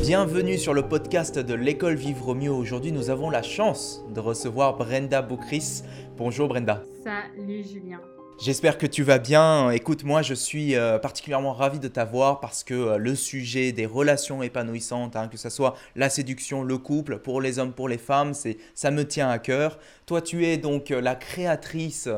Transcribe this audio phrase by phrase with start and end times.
[0.00, 2.50] Bienvenue sur le podcast de l'école Vivre Mieux.
[2.50, 5.82] Aujourd'hui, nous avons la chance de recevoir Brenda Boucris.
[6.16, 6.82] Bonjour Brenda.
[7.04, 8.00] Salut Julien.
[8.42, 9.68] J'espère que tu vas bien.
[9.68, 13.84] Écoute, moi je suis euh, particulièrement ravi de t'avoir parce que euh, le sujet des
[13.84, 17.98] relations épanouissantes, hein, que ce soit la séduction, le couple, pour les hommes, pour les
[17.98, 19.78] femmes, c'est ça me tient à cœur.
[20.06, 22.08] Toi, tu es donc euh, la créatrice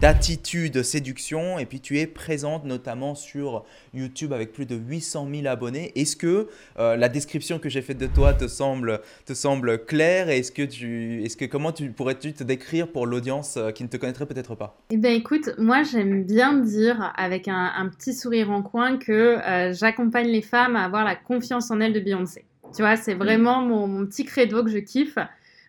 [0.00, 5.46] d'attitude séduction et puis tu es présente notamment sur YouTube avec plus de 800 000
[5.48, 5.90] abonnés.
[5.96, 10.52] Est-ce que la description que j'ai faite de toi te semble, te semble claire Est-ce
[10.52, 14.26] que tu, est-ce que comment tu pourrais-tu te décrire pour l'audience qui ne te connaîtrait
[14.26, 14.78] peut-être pas?
[14.90, 19.12] Eh bien, écoute, moi moi, j'aime bien dire, avec un, petit sourire en coin, que
[19.12, 22.44] euh, j'accompagne les femmes à avoir la confiance en elles de Beyoncé.
[22.76, 25.16] Tu vois, c'est vraiment mon, petit credo que je kiffe.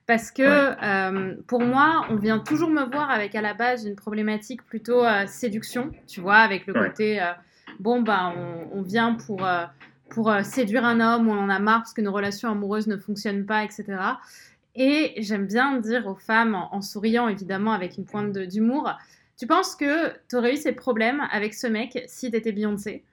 [0.06, 3.96] Parce que euh, pour moi, on vient toujours me voir avec à la base une
[3.96, 7.26] problématique plutôt euh, séduction, tu vois, avec le côté,
[7.80, 8.34] bon, bah,
[8.74, 9.48] on, vient pour,
[10.10, 13.46] pour séduire un homme, on en a marre parce que nos relations amoureuses ne fonctionnent
[13.46, 13.86] pas, etc.
[14.76, 18.98] Et j'aime bien dire aux femmes, en souriant évidemment avec une pointe d'humour,
[19.38, 23.04] tu penses que tu aurais eu ces problèmes avec ce mec si tu étais Beyoncé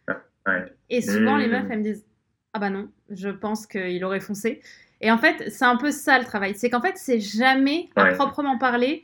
[0.88, 2.04] Et souvent, les meufs, elles me disent
[2.52, 4.60] Ah bah non, je pense qu'il aurait foncé.
[5.00, 6.54] Et en fait, c'est un peu ça le travail.
[6.54, 9.02] C'est qu'en fait, c'est jamais, à proprement parler,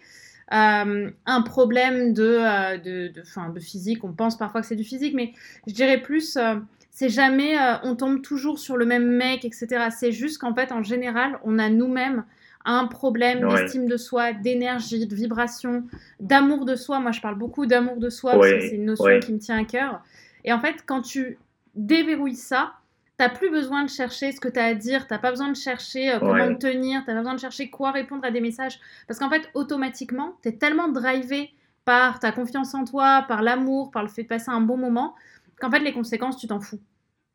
[0.53, 4.05] euh, un problème de, euh, de, de, de, physique.
[4.05, 5.33] On pense parfois que c'est du physique, mais
[5.67, 6.37] je dirais plus.
[6.37, 6.57] Euh,
[6.91, 9.89] c'est jamais on tombe toujours sur le même mec, etc.
[9.91, 12.25] C'est juste qu'en fait, en général, on a nous-mêmes
[12.67, 15.85] un problème d'estime de soi, d'énergie, de vibration,
[16.21, 16.99] d'amour de soi.
[16.99, 19.59] Moi, je parle beaucoup d'amour de soi parce que c'est une notion qui me tient
[19.59, 20.03] à cœur.
[20.45, 21.39] Et en fait, quand tu
[21.75, 22.75] déverrouilles ça,
[23.17, 25.57] t'as plus besoin de chercher ce que tu as à dire, t'as pas besoin de
[25.57, 28.79] chercher euh, comment te tenir, t'as pas besoin de chercher quoi répondre à des messages.
[29.07, 31.51] Parce qu'en fait, automatiquement, tu es tellement drivé
[31.85, 35.15] par ta confiance en toi, par l'amour, par le fait de passer un bon moment,
[35.61, 36.81] qu'en fait, les conséquences, tu t'en fous.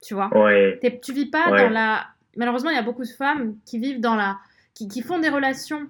[0.03, 0.29] Tu vois?
[1.01, 2.06] Tu vis pas dans la...
[2.35, 4.38] Malheureusement, il y a beaucoup de femmes qui vivent dans la
[4.73, 5.87] qui, font des relations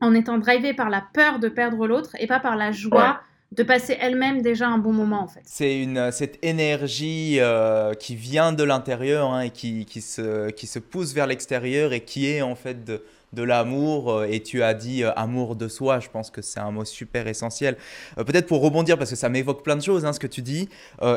[0.00, 3.20] en étant drivées par la peur de perdre l'autre et pas par la joie
[3.52, 5.42] de passer elle-même déjà un bon moment en fait.
[5.44, 10.66] C'est une cette énergie euh, qui vient de l'intérieur hein, et qui, qui, se, qui
[10.66, 14.64] se pousse vers l'extérieur et qui est en fait de, de l'amour euh, et tu
[14.64, 17.76] as dit euh, amour de soi, je pense que c'est un mot super essentiel.
[18.16, 20.68] Peut-être pour rebondir parce que ça m'évoque plein de choses hein, ce que tu dis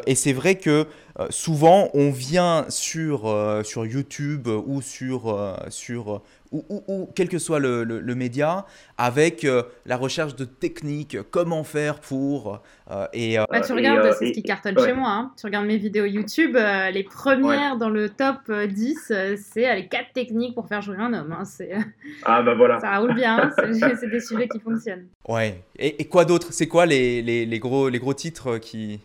[0.06, 0.85] et c'est vrai que
[1.29, 6.22] souvent on vient sur, sur YouTube ou sur, sur
[6.52, 8.66] ou, quel que soit le, média,
[8.98, 12.62] avec euh, la recherche de techniques, comment faire pour...
[12.90, 15.32] Euh, et, euh, bah, tu regardes, c'est ce qui cartonne chez moi, hein.
[15.40, 20.56] tu regardes mes vidéos YouTube, les premières dans le top 10, c'est les 4 techniques
[20.56, 21.32] pour faire jouer un homme.
[21.32, 21.44] Hein.
[22.26, 22.80] ah bah voilà.
[22.80, 23.52] Ça roule bien, hein.
[24.00, 25.08] c'est des sujets qui fonctionnent.
[25.28, 26.48] Ouais, et, quoi d'autre?
[26.52, 29.00] C'est quoi les, les, les, gros, les gros titres qui...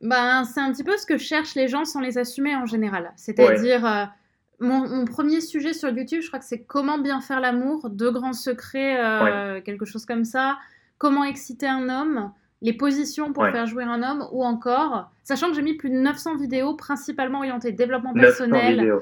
[0.00, 3.12] Ben, c'est un petit peu ce que cherchent les gens sans les assumer en général.
[3.16, 4.10] C'est-à-dire
[4.62, 8.32] mon, premier sujet sur YouTube, je crois que c'est comment bien faire l'amour, deux grands
[8.32, 10.58] secrets, euh, quelque chose comme ça.
[10.98, 15.54] Comment exciter un homme, les positions pour faire jouer un homme, ou encore, sachant que
[15.54, 18.94] j'ai mis plus de 900 vidéos principalement orientées développement personnel,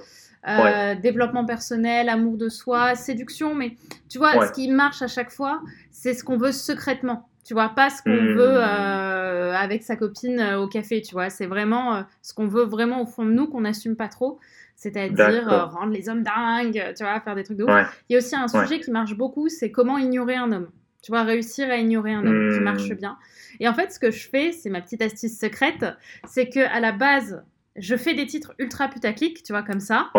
[0.49, 3.77] euh, développement personnel, amour de soi, séduction, mais
[4.09, 5.61] tu vois, ce qui marche à chaque fois,
[5.91, 7.29] c'est ce qu'on veut secrètement.
[7.45, 8.37] Tu vois, pas ce qu'on hmm.
[8.37, 11.31] veut euh, avec sa copine au café, tu vois.
[11.31, 14.39] C'est vraiment ce qu'on veut vraiment au fond de nous, qu'on n'assume pas trop
[14.81, 18.03] c'est-à-dire euh, rendre les hommes dingues, tu vois, faire des trucs de ouf.
[18.09, 20.71] Il y a aussi un sujet qui marche beaucoup, c'est comment ignorer un homme.
[21.03, 22.95] Tu vois, réussir à ignorer un homme qui marche hmm.
[22.95, 23.19] bien.
[23.61, 25.85] Et en fait, ce que je fais, c'est ma petite astuce secrète,
[26.27, 27.45] c'est que à la base,
[27.77, 30.11] je fais des titres ultra putaclic, tu vois, comme ça.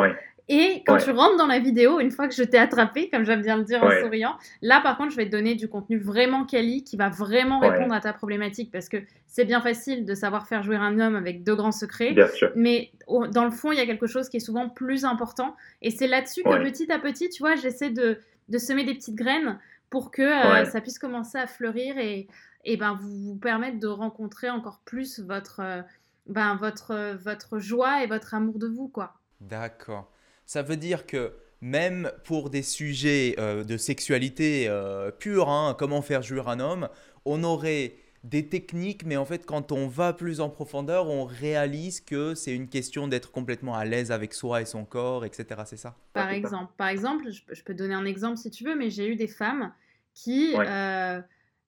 [0.50, 3.41] Et quand tu rentres dans la vidéo, une fois que je t'ai attrapé, comme j'aime
[3.41, 6.46] bien le dire en souriant, là par contre, je vais te donner du contenu vraiment
[6.46, 8.97] quali qui va vraiment répondre à ta problématique parce que
[9.28, 12.16] c'est bien facile de savoir faire jouer un homme avec deux grands secrets.
[12.56, 15.56] Mais dans le fond, il y a quelque chose qui est souvent plus important.
[15.81, 18.19] Et c'est là-dessus que petit à petit, tu vois, j'essaie de,
[18.58, 19.58] semer des petites graines
[19.90, 22.28] pour que euh, ça puisse commencer à fleurir et,
[22.64, 25.82] et ben, vous, vous permettre de rencontrer encore plus votre, euh,
[26.28, 29.14] ben, votre, votre joie et votre amour de vous, quoi.
[29.41, 30.11] D'accord.
[30.51, 31.31] Ça veut dire que
[31.61, 36.89] même pour des sujets euh, de sexualité euh, pure, hein, comment faire jouir un homme,
[37.23, 37.95] on aurait
[38.25, 42.53] des techniques, mais en fait, quand on va plus en profondeur, on réalise que c'est
[42.53, 45.61] une question d'être complètement à l'aise avec soi et son corps, etc.
[45.65, 45.95] C'est ça?
[46.11, 49.15] Par exemple, par exemple je, peux donner un exemple si tu veux, mais j'ai eu
[49.15, 49.71] des femmes
[50.13, 51.21] qui, euh,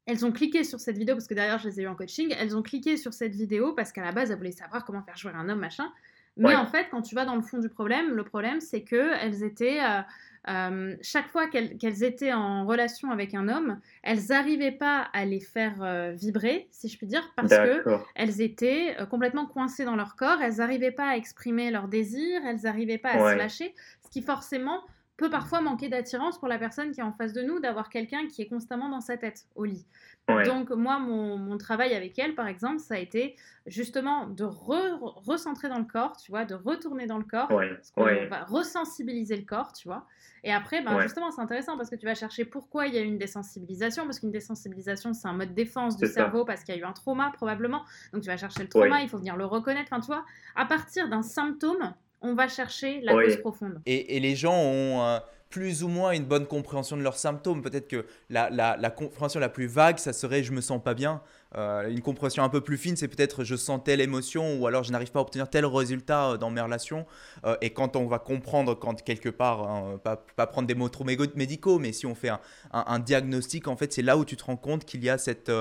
[0.06, 2.36] elles ont cliqué sur cette vidéo, parce que derrière, je les ai eu en coaching,
[2.38, 5.16] elles ont cliqué sur cette vidéo parce qu'à la base, elles voulaient savoir comment faire
[5.16, 5.90] jouer un homme, machin.
[6.38, 9.44] Mais en fait, quand tu vas dans le fond du problème, le problème, c'est qu'elles
[9.44, 10.02] étaient euh,
[10.50, 15.40] euh, chaque fois qu'elles étaient en relation avec un homme, elles n'arrivaient pas à les
[15.40, 20.42] faire euh, vibrer, si je puis dire, parce qu'elles étaient complètement coincées dans leur corps,
[20.42, 24.22] elles n'arrivaient pas à exprimer leurs désirs, elles n'arrivaient pas à se lâcher, ce qui
[24.22, 24.82] forcément
[25.18, 28.28] peut parfois manquer d'attirance pour la personne qui est en face de nous, d'avoir quelqu'un
[28.28, 29.86] qui est constamment dans sa tête au lit.
[30.28, 33.36] Donc moi, mon, travail avec elle, par exemple, ça a été
[33.66, 37.50] justement de recentrer dans le corps, tu vois, de retourner dans le corps,
[37.96, 40.06] On va resensibiliser le corps, tu vois.
[40.44, 43.02] Et après, ben, justement, c'est intéressant parce que tu vas chercher pourquoi il y a
[43.02, 46.76] eu une désensibilisation, parce qu'une désensibilisation, c'est un mode de défense du cerveau parce qu'il
[46.76, 47.84] y a eu un trauma probablement.
[48.12, 49.90] Donc tu vas chercher le trauma, il faut venir le reconnaître.
[49.92, 53.82] Enfin, tu vois, à partir d'un symptôme, on va chercher la cause profonde.
[53.86, 55.20] Et, les gens ont euh,
[55.54, 57.62] plus ou moins une bonne compréhension de leurs symptômes.
[57.62, 61.22] Peut-être que la, compréhension la plus vague, ça serait je me sens pas bien.
[61.56, 64.84] Euh, une compréhension un peu plus fine, c'est peut-être je sens telle émotion ou alors
[64.84, 67.06] je n'arrive pas à obtenir tel résultat euh, dans mes relations.
[67.46, 71.04] Euh, et quand on va comprendre, quand quelque part, hein, pas, prendre des mots trop
[71.04, 72.40] médicaux, mais si on fait un,
[72.72, 75.52] un, diagnostic, en fait, c'est là où tu te rends compte qu'il y a cette,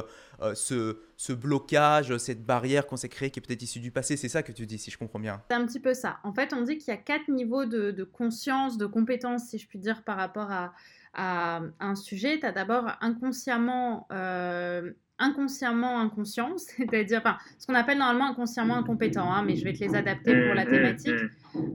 [0.54, 4.16] ce, ce, blocage, cette barrière qu'on s'est créée qui est peut-être issue du passé.
[4.16, 5.42] C'est ça que tu dis, si je comprends bien.
[5.50, 6.18] C'est un petit peu ça.
[6.24, 9.58] En fait, on dit qu'il y a quatre niveaux de, de conscience, de compétence, si
[9.58, 10.72] je puis dire, par rapport à,
[11.14, 12.38] à un sujet.
[12.38, 14.06] Tu as d'abord inconsciemment
[15.22, 19.80] inconsciemment inconscient, c'est-à-dire enfin, ce qu'on appelle normalement inconsciemment incompétent, hein, mais je vais te
[19.80, 21.14] les adapter pour la thématique.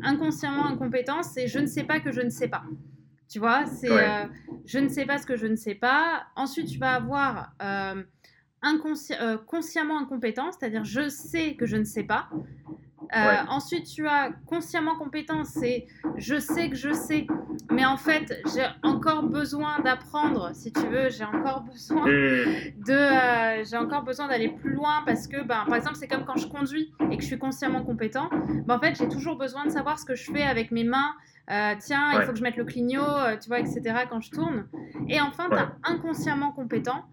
[0.04, 2.64] Inconsciemment incompétent, c'est je ne sais pas que je ne sais pas.
[3.30, 4.26] Tu vois, c'est euh,
[4.66, 6.28] je ne sais pas ce que je ne sais pas.
[6.36, 8.04] Ensuite, tu vas avoir euh,
[8.64, 12.30] euh, consciemment incompétent, c'est-à-dire je sais que je ne sais pas.
[13.16, 15.88] Euh, ensuite, tu as consciemment compétent, c'est
[16.18, 17.26] je sais que je sais,
[17.72, 22.74] mais en fait, j'ai encore besoin d'apprendre, si tu veux, j'ai encore besoin hmm.
[22.86, 26.26] de, euh, j'ai encore besoin d'aller plus loin parce que, ben, par exemple, c'est comme
[26.26, 28.30] quand je conduis et que je suis consciemment compétent,
[28.66, 31.14] ben, en fait, j'ai toujours besoin de savoir ce que je fais avec mes mains.
[31.50, 33.06] Euh, tiens, il faut que je mette le clignot,
[33.42, 33.82] tu vois, etc.
[34.10, 34.68] quand je tourne.
[35.08, 37.06] Et enfin, tu as inconsciemment compétent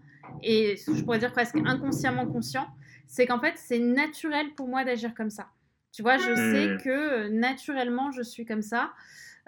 [0.43, 2.67] et je pourrais dire presque inconsciemment conscient,
[3.07, 5.47] c'est qu'en fait, c'est naturel pour moi d'agir comme ça.
[5.91, 6.77] Tu vois, je sais mmh.
[6.81, 8.91] que euh, naturellement, je suis comme ça.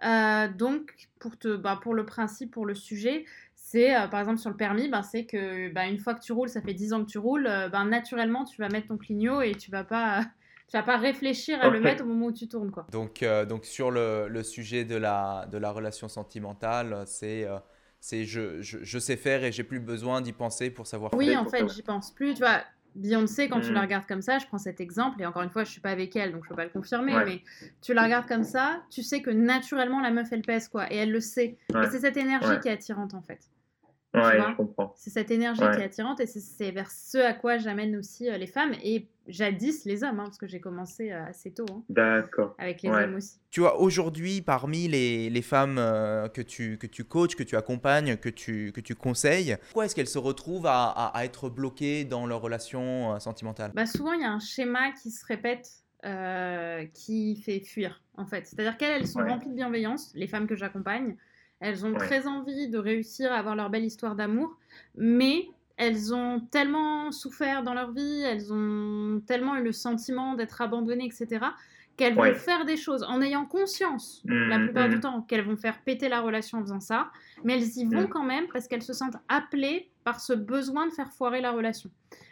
[0.06, 3.26] Euh, donc, pour, te, bah, pour le principe, pour le sujet,
[3.56, 6.32] c'est euh, par exemple sur le permis, ben, c'est que bah, une fois que tu
[6.32, 9.42] roules, ça fait 10 ans que tu roules, ben, naturellement, tu vas mettre ton clignot
[9.42, 10.22] et tu vas pas.
[10.70, 12.72] tu vas pas réfléchir à le mettre au moment où tu tournes.
[12.72, 12.88] Quoi.
[12.92, 17.48] Donc, donc sur le, le, sujet de la, de la relation sentimentale, c'est
[18.08, 21.28] c'est je, je, je, sais faire et j'ai plus besoin d'y penser pour savoir oui,
[21.28, 21.42] faire.
[21.42, 22.36] Oui, en fait, j'y pense plus.
[22.36, 22.62] Tu vois,
[22.96, 23.84] Beyoncé, quand tu la mm.
[23.84, 26.16] regardes comme ça, je prends cet exemple, et encore une fois, je suis pas avec
[26.16, 27.42] elle, donc je peux pas le confirmer, mais
[27.82, 30.96] tu la regardes comme ça, tu sais que naturellement, la meuf, elle pèse, quoi, et
[30.96, 31.58] elle le sait.
[31.70, 33.42] Et c'est cette énergie qui est attirante, en fait.
[34.18, 34.94] Ouais, je comprends.
[34.96, 38.38] C'est cette énergie qui est attirante, et c'est vers ce à quoi j'amène aussi euh,
[38.38, 41.66] les femmes, et jadis les hommes, hein, parce que j'ai commencé euh, assez tôt.
[41.70, 42.56] Hein, D'accord.
[42.58, 43.40] Avec les hommes aussi.
[43.52, 47.56] Tu vois, aujourd'hui, parmi les, les femmes euh, que, tu, que tu coaches, que tu
[47.56, 52.06] accompagnes, que tu, que tu conseilles, pourquoi est-ce qu'elles se retrouvent à, à, être bloquées
[52.06, 55.84] dans leur relation euh, sentimentale bah, Souvent, il y a un schéma qui se répète.
[56.94, 58.48] qui fait fuir en fait.
[58.48, 61.16] C'est-à-dire qu'elles sont remplies de bienveillance, les femmes que j'accompagne,
[61.60, 64.58] elles ont très envie de réussir à avoir leur belle histoire d'amour,
[64.96, 70.62] mais elles ont tellement souffert dans leur vie, elles ont tellement eu le sentiment d'être
[70.62, 71.46] abandonnées, etc.,
[71.96, 75.00] qu'elles vont faire des choses en ayant conscience, la mmh, plupart du mmh.
[75.00, 77.10] temps, qu'elles vont faire péter la relation en faisant ça,
[77.44, 78.10] mais elles y vont mmh.
[78.10, 81.90] quand même parce qu'elles se sentent appelées par ce besoin de faire foirer la relation.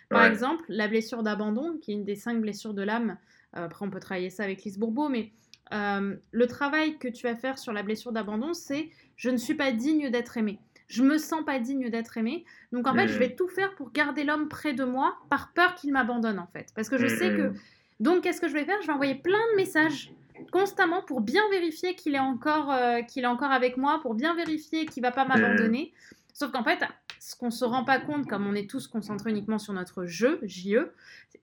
[0.09, 3.17] Par exemple, la blessure d'abandon, qui est une des cinq blessures de l'âme,
[3.57, 5.31] euh, après on peut travailler ça avec Lise Bourbeau, mais
[5.73, 9.55] euh, le travail que tu vas faire sur la blessure d'abandon, c'est je ne suis
[9.55, 12.45] pas digne d'être aimée je me sens pas digne d'être aimée.
[12.71, 15.75] Donc en fait, je vais tout faire pour garder l'homme près de moi par peur
[15.75, 16.67] qu'il m'abandonne en fait.
[16.75, 17.53] Parce que je sais que...
[17.99, 18.77] Donc qu'est-ce que je vais faire?
[18.81, 20.11] Je vais envoyer plein de messages
[20.51, 24.35] constamment pour bien vérifier qu'il est, encore, euh, qu'il est encore avec moi, pour bien
[24.35, 25.93] vérifier qu'il va pas m'abandonner.
[26.33, 26.79] Sauf qu'en fait,
[27.19, 30.39] ce qu'on se rend pas compte, comme on est tous concentrés uniquement sur notre jeu,
[30.43, 30.91] JE,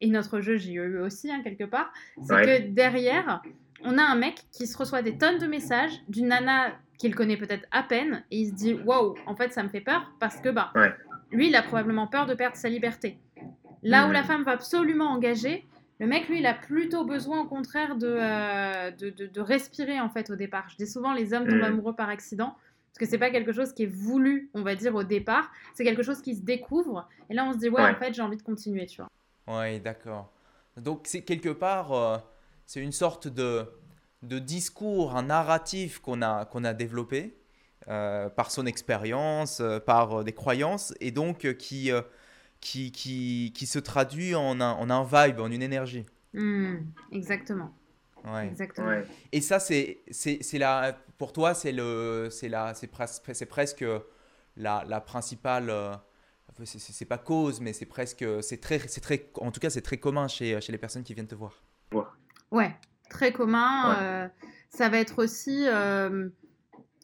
[0.03, 1.91] et notre jeu JE aussi, hein, quelque part,
[2.23, 3.43] c'est que derrière,
[3.85, 7.37] on a un mec qui se reçoit des tonnes de messages d'une nana qu'il connaît
[7.37, 10.37] peut-être à peine et il se dit waouh, en fait ça me fait peur parce
[10.37, 10.73] que bah
[11.31, 13.19] lui il a probablement peur de perdre sa liberté.
[13.83, 14.13] Là où hmm.
[14.13, 15.67] la femme va absolument engager,
[15.99, 20.09] le mec lui il a plutôt besoin au contraire de, euh, de, de, respirer en
[20.09, 20.69] fait au départ.
[20.71, 21.65] Je dis souvent les hommes tombent hmm.
[21.65, 22.55] amoureux par accident
[22.93, 25.83] parce que c'est pas quelque chose qui est voulu, on va dire au départ, c'est
[25.83, 28.37] quelque chose qui se découvre et là on se dit ouais, en fait j'ai envie
[28.37, 29.59] de continuer, tu vois.
[29.59, 30.31] Ouais, d'accord.
[30.77, 32.19] Donc c'est quelque part euh,
[32.67, 33.67] c'est une sorte de
[34.23, 37.37] de discours, un narratif qu'on a, qu'on a développé
[37.89, 41.91] euh, par son expérience, euh, par euh, des croyances, et donc qui,
[42.61, 46.07] qui, qui, qui, se traduit en un, en un vibe, en une énergie.
[46.33, 46.77] Hmm,
[47.11, 47.73] exactement.
[48.25, 48.47] Ouais.
[48.47, 49.03] Exactement.
[49.33, 52.89] Et ça, c'est, c'est, la, pour toi, c'est le, c'est la, c'est
[53.33, 53.85] c'est presque
[54.57, 55.71] la, la principale.
[55.71, 55.95] Euh,
[56.65, 59.97] c'est pas cause, mais c'est presque, c'est très, c'est très, en tout cas, c'est très
[59.97, 61.63] commun chez, chez les personnes qui viennent te voir.
[62.53, 62.77] Ouais,
[63.11, 63.97] très commun.
[64.01, 64.29] Euh,
[64.69, 65.65] ça va être aussi.
[65.67, 66.29] Euh,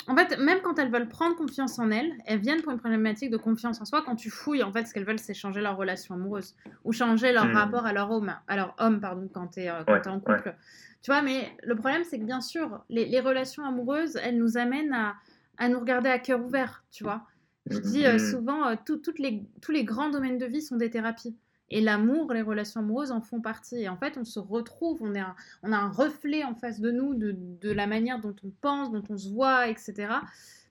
[0.07, 3.31] en fait, même quand elles veulent prendre confiance en elles, elles viennent pour une problématique
[3.31, 4.03] de confiance en soi.
[4.07, 7.33] Quand tu fouilles, en fait, ce qu'elles veulent, c'est changer leur relation amoureuse ou changer
[7.33, 7.55] leur hmm.
[7.57, 10.55] rapport à leur homme, à leur homme, pardon, quand tu es, euh, en couple.
[11.03, 14.95] Tu vois, mais le problème, c'est que bien sûr, les, relations amoureuses, elles nous amènent
[14.95, 15.17] à,
[15.59, 17.27] à nous regarder à cœur ouvert, tu vois.
[17.71, 18.19] Je dis hmm.
[18.19, 21.37] souvent, toutes les, tous les grands domaines de vie sont des thérapies.
[21.71, 23.83] Et l'amour, les relations amoureuses en font partie.
[23.83, 25.23] Et en fait, on se retrouve, on, est
[25.63, 28.91] on a un reflet en face de nous de, de, la manière dont on pense,
[28.91, 30.09] dont on se voit, etc.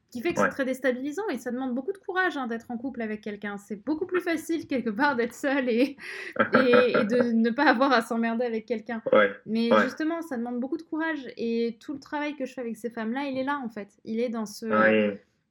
[0.09, 2.77] Qui fait que c'est très déstabilisant et ça demande beaucoup de courage hein, d'être en
[2.77, 3.57] couple avec quelqu'un.
[3.57, 5.97] C'est beaucoup plus facile quelque part d'être seul et,
[6.39, 9.03] et, de ne pas avoir à s'emmerder avec quelqu'un.
[9.45, 12.77] Mais justement, ça demande beaucoup de courage et tout le travail que je fais avec
[12.77, 13.89] ces femmes-là, il est là en fait.
[14.05, 14.65] Il est dans ce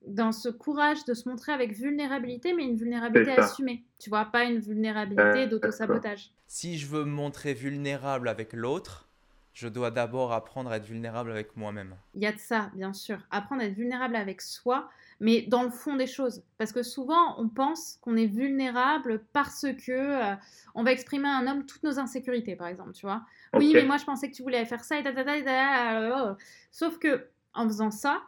[0.06, 3.84] dans ce courage de se montrer avec vulnérabilité, mais une vulnérabilité assumée.
[3.98, 6.30] Tu vois, pas une vulnérabilité d'auto-sabotage.
[6.46, 9.08] Si je veux me montrer vulnérable avec l'autre,
[9.56, 11.96] je dois d'abord apprendre à être vulnérable avec moi-même.
[12.14, 13.18] Il y a de ça, bien sûr.
[13.30, 16.42] Apprendre à être vulnérable avec soi, mais dans le fond des choses.
[16.58, 20.34] Parce que souvent, on pense qu'on est vulnérable parce que euh,
[20.74, 23.22] on va exprimer à un homme toutes nos insécurités, par exemple, tu vois.
[23.54, 26.36] Oui, mais moi, je pensais que tu voulais faire ça, et ta,
[26.70, 28.20] Sauf que en faisant ça,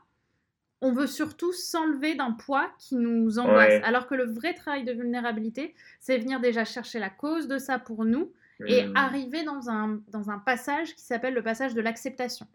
[0.80, 3.82] on veut surtout s'enlever d'un poids qui nous angoisse.
[3.84, 7.78] Alors que le vrai travail de vulnérabilité, c'est venir déjà chercher la cause de ça
[7.78, 8.32] pour nous
[8.66, 8.96] et mmh.
[8.96, 12.46] arriver dans un, dans un passage qui s'appelle le passage de l'acceptation.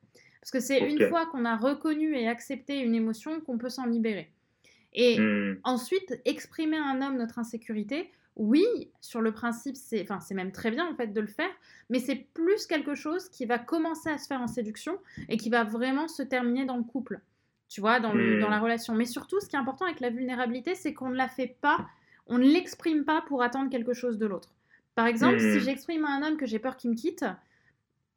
[0.42, 3.86] Parce que c'est une fois qu'on a reconnu et accepté une émotion qu'on peut s'en
[3.86, 4.30] libérer.
[4.94, 5.60] Et mmh.
[5.64, 8.66] ensuite, exprimer à un homme notre insécurité, oui,
[9.00, 11.52] sur le principe, c'est enfin, même très bien en fait de le faire,
[11.90, 14.98] mais c'est plus quelque chose qui va commencer à se faire en séduction
[15.30, 17.22] et qui va vraiment se terminer dans le couple
[17.74, 18.64] tu vois, dans, dans la hmm.
[18.64, 18.94] relation.
[18.94, 21.88] Mais surtout, ce qui est important avec la vulnérabilité, c'est qu'on ne la fait pas,
[22.28, 24.54] on ne l'exprime pas pour attendre quelque chose de l'autre.
[24.94, 25.60] Par exemple, si hmm.
[25.60, 27.26] j'exprime à un homme que j'ai peur qu'il me quitte,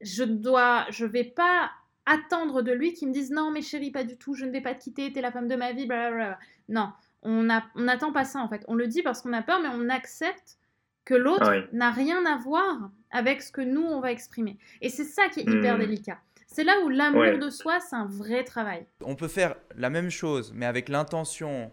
[0.03, 1.71] je dois, je vais pas
[2.05, 4.61] attendre de lui qu'il me dise non mais chérie pas du tout, je ne vais
[4.61, 6.39] pas te quitter, t'es la femme de ma vie, blablabla.
[6.69, 7.43] Non, on
[7.77, 8.63] n'attend pas ça en fait.
[8.69, 10.59] On le dit parce qu'on a peur, mais on accepte
[11.07, 14.59] que l'autre n'a rien à voir avec ce que nous on va exprimer.
[14.83, 15.81] Et c'est ça qui est hyper hmm.
[15.81, 16.19] délicat.
[16.57, 18.87] C'est là où l'amour de soi, c'est un vrai travail.
[19.03, 21.71] On peut faire la même chose, mais avec l'intention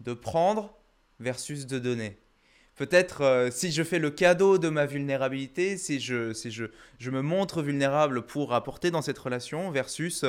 [0.00, 0.76] de prendre
[1.20, 2.18] versus de donner.
[2.74, 6.64] Peut-être euh, si je fais le cadeau de ma vulnérabilité, si je, si je,
[6.98, 10.24] je me montre vulnérable pour apporter dans cette relation, versus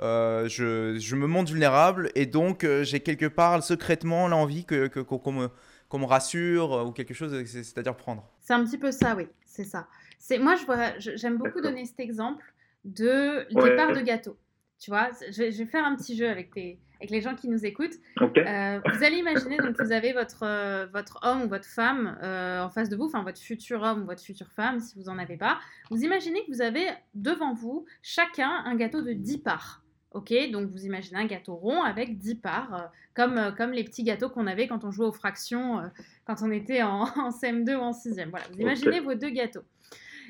[0.00, 4.86] euh, je, je, me montre vulnérable et donc euh, j'ai quelque part secrètement l'envie que,
[4.86, 5.48] que, qu'on, me,
[5.88, 8.24] qu'on me rassure ou quelque chose, c'est-à-dire prendre.
[8.38, 9.88] C'est un petit peu ça, oui, c'est ça.
[10.20, 12.44] C'est, moi, je vois, j'aime beaucoup donner cet exemple
[12.84, 14.36] de départ de gâteau.
[14.78, 17.94] Tu vois, je, vais faire un petit jeu avec, les gens qui nous écoutent.
[18.20, 22.62] Euh, vous allez imaginer, donc vous avez votre, euh, votre homme ou votre femme euh,
[22.62, 25.18] en face de vous, enfin votre futur homme ou votre future femme, si vous n'en
[25.18, 25.60] avez pas.
[25.90, 26.84] Vous imaginez que vous avez
[27.14, 29.82] devant vous chacun un gâteau de 10 parts.
[30.10, 34.28] Ok, donc vous imaginez un gâteau rond avec 10 parts, comme, comme les petits gâteaux
[34.28, 35.80] qu'on avait quand on jouait aux fractions,
[36.26, 38.30] quand on était en, en, CM2 ou en 6e.
[38.30, 39.62] Voilà, vous imaginez vos deux gâteaux.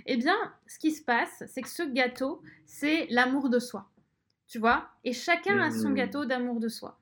[0.07, 3.89] Eh bien, ce qui se passe, c'est que ce gâteau, c'est l'amour de soi.
[4.49, 4.89] Tu vois?
[5.05, 5.95] Et chacun a son mmh.
[5.95, 6.99] gâteau d'amour de soi.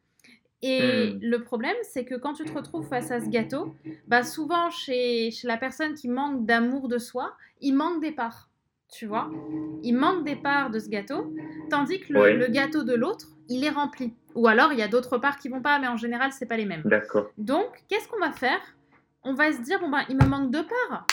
[0.62, 1.18] Et mmh.
[1.22, 3.74] le problème, c'est que quand tu te retrouves face à ce gâteau,
[4.06, 8.48] bah souvent chez, la personne qui manque d'amour de soi, il manque des parts.
[8.92, 9.30] Tu vois?
[9.82, 11.32] Il manque des parts de ce gâteau,
[11.70, 14.12] tandis que le, gâteau de l'autre, il est rempli.
[14.34, 16.56] Ou alors, il y a d'autres parts qui vont pas, mais en général, c'est pas
[16.56, 16.82] les mêmes.
[16.84, 17.30] D'accord.
[17.38, 18.60] Donc, qu'est-ce qu'on va faire?
[19.22, 21.06] On va se dire, bon ben, il me manque deux parts.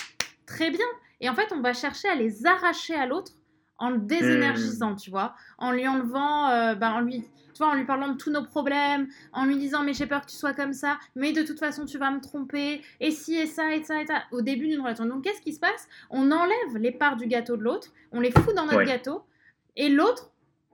[0.45, 0.85] Très bien.
[1.21, 3.33] Et en fait, on va chercher à les arracher à l'autre
[3.79, 4.97] en le désénergisant, hmm.
[4.97, 7.21] tu vois, en lui enlevant, euh, ben, en lui,
[7.53, 10.21] tu vois, en lui parlant de tous nos problèmes, en lui disant mais j'ai peur
[10.21, 13.35] que tu sois comme ça, mais de toute façon tu vas me tromper, et si
[13.35, 15.05] et ça et ça et ça, au début d'une relation.
[15.05, 15.87] Donc qu'est-ce qui se passe?
[16.09, 19.23] On enlève les parts du gâteau de l'autre, on les fout dans notre gâteau,
[19.75, 20.31] et l'autre,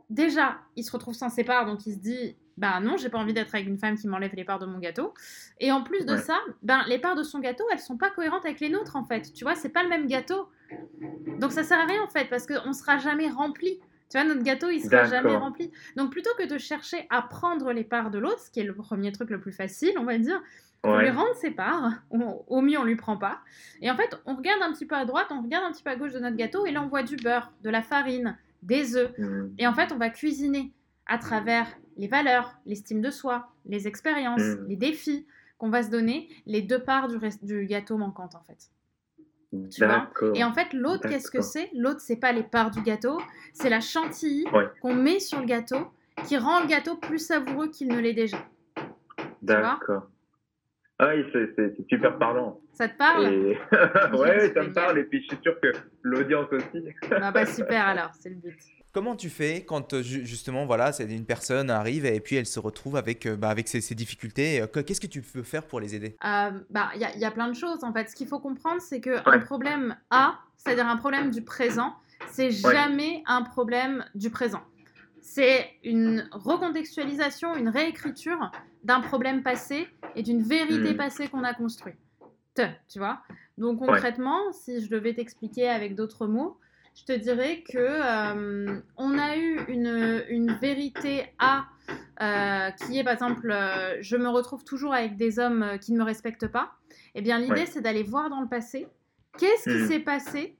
[0.09, 3.17] déjà, il se retrouve sans ses parts, donc il se dit bah non, j'ai pas
[3.17, 5.13] envie d'être avec une femme qui m'enlève les parts de mon gâteau.
[5.59, 8.45] Et en plus de ça, ben les parts de son gâteau, elles sont pas cohérentes
[8.45, 9.33] avec les nôtres en fait.
[9.33, 10.47] Tu vois, c'est pas le même gâteau.
[11.39, 13.79] Donc ça sert à rien en fait parce qu'on sera jamais rempli.
[14.09, 15.71] Tu vois, notre gâteau, il sera jamais rempli.
[15.95, 18.75] Donc plutôt que de chercher à prendre les parts de l'autre, ce qui est le
[18.75, 20.39] premier truc le plus facile, on va dire,
[20.83, 23.39] on lui rendre ses parts, au mieux on lui prend pas.
[23.81, 25.89] Et en fait, on regarde un petit peu à droite, on regarde un petit peu
[25.89, 28.95] à gauche de notre gâteau et là on voit du beurre, de la farine, des
[28.95, 29.17] œufs.
[29.17, 29.47] Mmh.
[29.57, 30.73] Et en fait, on va cuisiner
[31.07, 31.67] à travers
[31.97, 34.65] les valeurs, l'estime de soi, les expériences, mm.
[34.67, 35.25] les défis
[35.57, 38.69] qu'on va se donner, les deux parts du, du gâteau manquantes en fait.
[39.69, 40.09] Tu vois?
[40.33, 41.69] Et en fait, l'autre, qu'est-ce que c'est?
[41.75, 43.21] L'autre, c'est pas les parts du gâteau,
[43.53, 44.45] c'est la chantilly
[44.81, 45.91] qu'on met sur le gâteau
[46.25, 48.37] qui rend le gâteau plus savoureux qu'il ne l'est déjà.
[49.41, 50.07] D'accord.
[50.99, 52.59] Ah oui, c'est super parlant.
[52.73, 53.25] Ça te parle?
[54.13, 54.99] Oui, Ouais, ça me parle.
[54.99, 55.67] Et puis je suis sûr que
[56.01, 56.85] l'audience aussi.
[57.11, 58.57] ah bah super alors, c'est le but.
[58.93, 62.59] Comment tu fais quand euh, justement voilà, c'est une personne arrive et puis elle se
[62.59, 65.95] retrouve avec, euh, bah, avec ses, difficultés euh, Qu'est-ce que tu peux faire pour les
[65.95, 66.15] aider?
[66.21, 68.11] Bah il y, a plein de choses en fait.
[68.11, 71.95] Ce qu'il faut comprendre, c'est qu'un problème A, c'est-à-dire un problème du présent,
[72.29, 74.61] c'est jamais un problème du présent.
[75.21, 78.51] C'est une recontextualisation, une réécriture
[78.83, 80.97] d'un problème passé et d'une vérité hmm.
[80.97, 81.97] passée qu'on a construite.
[82.55, 83.21] Tu vois?
[83.57, 86.59] Donc concrètement, si je devais t'expliquer avec d'autres mots,
[86.95, 91.65] je te dirais que euh, on a eu une, une vérité A
[92.21, 95.97] euh, qui est par exemple euh, je me retrouve toujours avec des hommes qui ne
[95.97, 96.71] me respectent pas.
[97.15, 98.87] Eh bien l'idée c'est d'aller voir dans le passé
[99.37, 99.87] qu'est-ce qui hmm.
[99.87, 100.57] s'est passé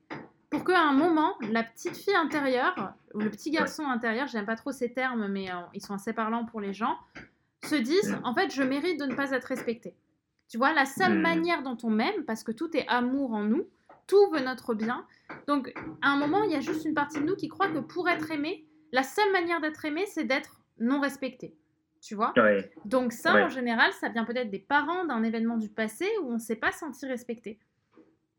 [0.49, 4.55] pour qu'à un moment la petite fille intérieure ou le petit garçon intérieur, j'aime pas
[4.55, 6.97] trop ces termes mais ils sont assez parlants pour les gens,
[7.63, 8.25] se disent hmm.
[8.25, 9.95] en fait je mérite de ne pas être respectée.
[10.49, 11.21] Tu vois, la seule hmm.
[11.21, 13.65] manière dont on m'aime, parce que tout est amour en nous,
[14.07, 15.05] tout veut notre bien.
[15.47, 17.79] Donc, à un moment, il y a juste une partie de nous qui croit que
[17.79, 21.55] pour être aimé, la seule manière d'être aimé, c'est d'être non respecté.
[22.01, 22.33] Tu vois?
[22.83, 26.33] Donc, ça, en général, ça vient peut-être des parents d'un événement du passé où on
[26.33, 27.59] ne s'est pas senti respecté.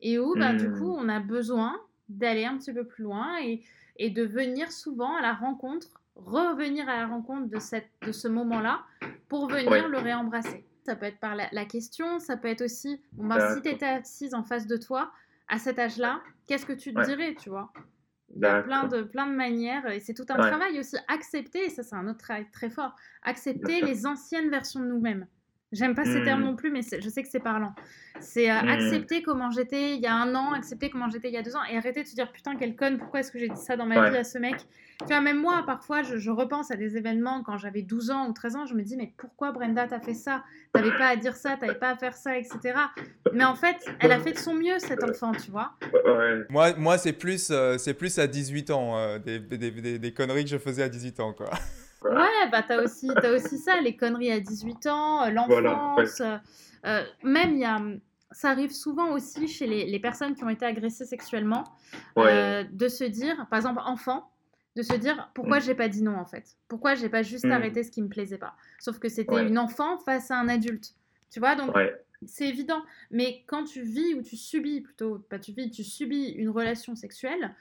[0.01, 1.01] Et où, bah, du coup, hmm.
[1.01, 1.81] on a besoin
[2.11, 3.63] d'aller un petit peu plus loin et,
[3.97, 8.29] et de venir souvent à la rencontre, revenir à la rencontre de, cette, de ce
[8.29, 8.83] moment-là
[9.29, 10.65] pour venir le réembrasser.
[10.85, 13.87] Ça peut être par la, question, ça peut être aussi, bon, bah, si tu étais
[13.87, 15.11] assise en face de toi,
[15.49, 17.73] à cet âge-là, qu'est-ce que tu te dirais, tu vois?
[18.35, 21.67] Il y a plein de, plein de manières, et c'est tout un travail aussi, accepter,
[21.67, 25.27] et ça c'est un autre travail très fort, accepter les anciennes versions de nous-mêmes.
[25.75, 26.45] J'aime pas ces termes mmh.
[26.45, 27.75] non plus, mais je sais que c'est parlant.
[28.21, 28.69] C'est euh, mmh.
[28.69, 31.57] accepter comment j'étais il y a un an, accepter comment j'étais il y a deux
[31.57, 33.77] ans, et arrêter de se dire putain, quelle conne, pourquoi est-ce que j'ai dit ça
[33.77, 34.57] dans ma vie à ce mec?
[35.01, 38.33] Tu vois, même moi, parfois, je, repense à des événements quand j'avais 12 ans ou
[38.33, 40.45] 13 ans, je me dis, mais pourquoi Brenda t'as fait ça?
[40.73, 42.75] T'avais pas à dire ça, t'avais pas à faire ça, etc.
[43.33, 45.73] Mais en fait, elle a fait de son mieux, cet enfant, tu vois.
[46.49, 50.15] Moi, moi c'est plus, euh, c'est plus à 18 ans, euh, des, des, des, des
[50.15, 51.51] conneries que je faisais à 18 ans, quoi.
[52.05, 56.21] Ouais, bah t'as aussi, as aussi ça, les conneries à 18 ans, euh, l'enfance.
[56.21, 56.37] Euh,
[56.85, 57.81] euh, même, y a,
[58.31, 61.65] ça arrive souvent aussi chez les, les personnes qui ont été agressées sexuellement,
[62.17, 64.31] de se dire, par exemple, enfant,
[64.77, 65.63] de se dire pourquoi mm.
[65.63, 66.57] j'ai pas dit non en fait?
[66.67, 67.53] Pourquoi j'ai pas juste mm.
[67.53, 68.55] arrêté ce qui me plaisait pas?
[68.81, 70.95] Sauf que c'était une enfant face à un adulte.
[71.31, 71.75] Tu vois, donc
[72.27, 72.83] c'est évident.
[73.11, 76.97] Mais quand tu vis ou tu subis, plutôt, pas tu vis, tu subis une relation
[76.97, 77.55] sexuelle,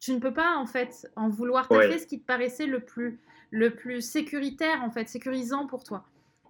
[0.00, 1.68] tu ne peux pas en fait en vouloir.
[1.68, 3.18] Tu fait ce qui te paraissait le plus,
[3.50, 6.04] le plus sécuritaire en fait, sécurisant pour toi.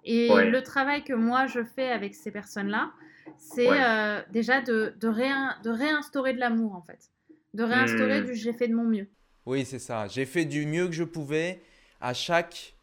[0.04, 2.92] Et le travail que moi je fais avec ces personnes-là,
[3.36, 7.10] c'est euh, déjà de, de, de, réinstaurer de l'amour en fait.
[7.54, 8.26] De réinstaurer hmm.
[8.26, 9.08] du j'ai fait de mon mieux.
[9.46, 10.06] Oui, c'est ça.
[10.08, 11.60] J'ai fait du mieux que je pouvais
[12.00, 12.74] à chaque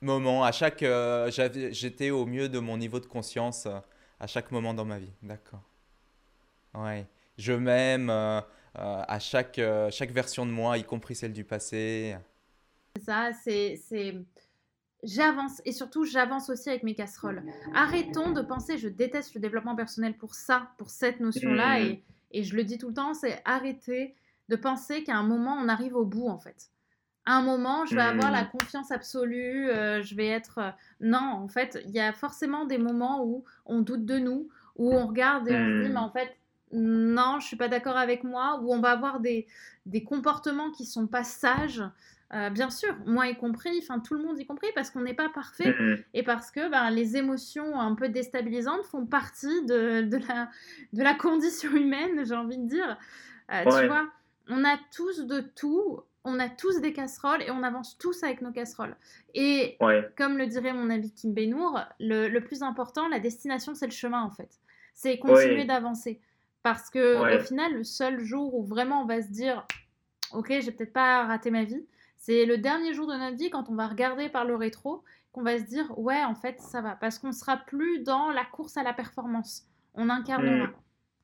[0.00, 0.82] moment, à chaque.
[0.82, 3.78] Euh, j'étais au mieux de mon niveau de conscience euh,
[4.20, 5.12] à chaque moment dans ma vie.
[5.22, 5.62] D'accord.
[6.74, 7.06] Ouais.
[7.38, 8.10] Je m'aime.
[8.78, 12.16] Euh, à chaque, euh, chaque version de moi, y compris celle du passé.
[13.04, 13.78] Ça, c'est
[15.04, 17.42] j'avance et surtout j'avance aussi avec mes casseroles.
[17.74, 21.82] Arrêtons de penser je déteste le développement personnel pour ça, pour cette notion-là mmh.
[21.82, 24.14] et, et, je le dis tout le temps, c'est arrêter
[24.48, 26.70] de penser qu'à un moment on arrive au bout en fait.
[27.26, 28.50] À un moment, je vais avoir la mmh.
[28.50, 33.24] confiance absolue, euh, je vais être non, en fait, il y a forcément des moments
[33.24, 35.92] où on doute de nous, où on regarde et on se dit mmh.
[35.92, 36.36] mais en fait,
[36.74, 39.46] non, je suis pas d'accord avec moi, ou on va avoir des,
[39.86, 41.82] des comportements qui sont pas sages.
[42.32, 45.14] Euh, bien sûr, moi y compris, enfin tout le monde y compris, parce qu'on n'est
[45.14, 46.04] pas parfait mm-hmm.
[46.14, 50.50] et parce que ben, les émotions un peu déstabilisantes font partie de, de, la,
[50.92, 52.98] de la condition humaine, j'ai envie de dire.
[53.52, 54.08] Euh, tu vois,
[54.48, 58.40] on a tous de tout, on a tous des casseroles et on avance tous avec
[58.40, 58.96] nos casseroles.
[59.34, 59.78] Et
[60.16, 63.92] comme le dirait mon ami Kim Benour, le, le plus important, la destination, c'est le
[63.92, 64.58] chemin en fait.
[64.94, 66.20] C'est continuer d'avancer.
[66.64, 69.66] Parce que au final, le seul jour où vraiment on va se dire,
[70.32, 71.84] ok, j'ai peut-être pas raté ma vie,
[72.16, 75.42] c'est le dernier jour de notre vie quand on va regarder par le rétro, qu'on
[75.42, 78.78] va se dire, ouais, en fait, ça va, parce qu'on sera plus dans la course
[78.78, 79.66] à la performance.
[79.94, 80.74] On incarnera, mmh.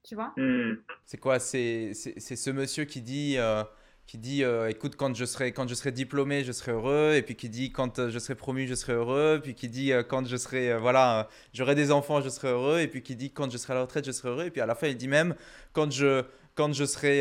[0.03, 0.35] tu vois?
[0.37, 0.77] Mmh.
[1.07, 1.39] C'est quoi?
[1.39, 3.39] C'est ce monsieur qui dit.
[3.39, 3.65] Euh,
[4.11, 7.15] qui dit euh, écoute quand je serai quand je serai diplômé je serai heureux.
[7.15, 9.39] Et puis qui dit quand euh, je serai promu je serai heureux.
[9.41, 12.81] Puis qui dit euh, quand je serai voilà j'aurai des enfants je serai heureux.
[12.81, 14.45] Et puis qui dit quand je serai à la retraite je serai heureux.
[14.47, 15.37] Et puis à la fin il dit même
[15.73, 16.25] quand je
[16.57, 17.21] quand je serai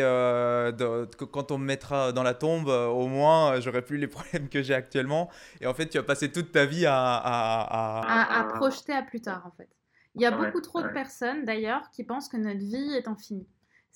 [1.31, 4.73] quand on me mettra dans la tombe au moins j'aurai plus les problèmes que j'ai
[4.73, 5.29] actuellement.
[5.61, 8.39] Et en fait tu as passé toute ta vie à à, à...
[8.39, 9.69] à, projeter à plus tard en fait.
[10.15, 13.45] Il y a beaucoup trop de personnes d'ailleurs qui pensent que notre vie est infinie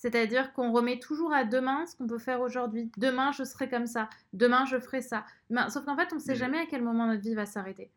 [0.04, 2.92] C'est-à-dire qu'on remet toujours à demain ce qu'on peut faire aujourd'hui.
[2.98, 4.10] Demain, je serai comme ça.
[4.34, 5.24] Demain, je ferai ça.
[5.70, 6.36] sauf qu'en fait, on ne sait mmh.
[6.36, 7.89] jamais à quel moment notre vie va s'arrêter.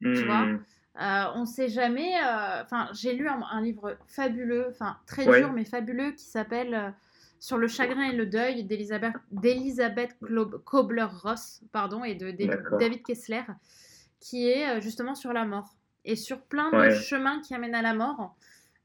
[0.00, 0.46] Tu vois?
[0.46, 2.14] Euh, On ne sait jamais.
[2.24, 6.90] Euh, enfin, j'ai lu un, livre fabuleux, enfin très dur mais fabuleux, qui s'appelle euh,
[7.38, 10.16] Sur le chagrin et le deuil d'Elisabeth
[10.64, 12.30] Kobler-Ross, pardon, et de
[12.78, 13.42] David Kessler,
[14.20, 17.92] qui est justement sur la mort et sur plein de chemins qui amènent à la
[17.92, 18.36] mort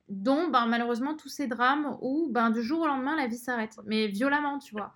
[0.10, 3.78] dont ben, malheureusement tous ces drames où ben, du jour au lendemain la vie s'arrête,
[3.86, 4.94] mais violemment, tu vois.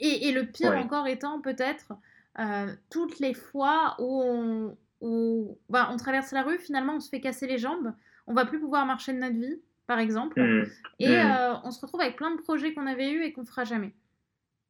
[0.00, 1.92] Et, le pire encore étant peut-être
[2.38, 7.08] euh, toutes les fois où, on, où ben, on, traverse la rue, finalement on se
[7.08, 7.92] fait casser les jambes,
[8.28, 10.66] on va plus pouvoir marcher de notre vie, par exemple, mmh.
[11.00, 11.30] et mmh.
[11.30, 13.92] Euh, on se retrouve avec plein de projets qu'on avait eus et qu'on fera jamais.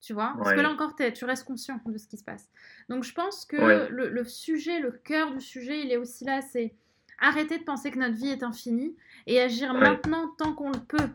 [0.01, 2.49] Tu vois Parce que là encore, tu restes conscient de ce qui se passe.
[2.89, 3.57] Donc je pense que
[3.91, 6.73] le, le, sujet, le cœur du sujet, il est aussi là, c'est
[7.19, 8.95] arrêter de penser que notre vie est infinie
[9.29, 11.09] et agir maintenant tant qu'on le peut.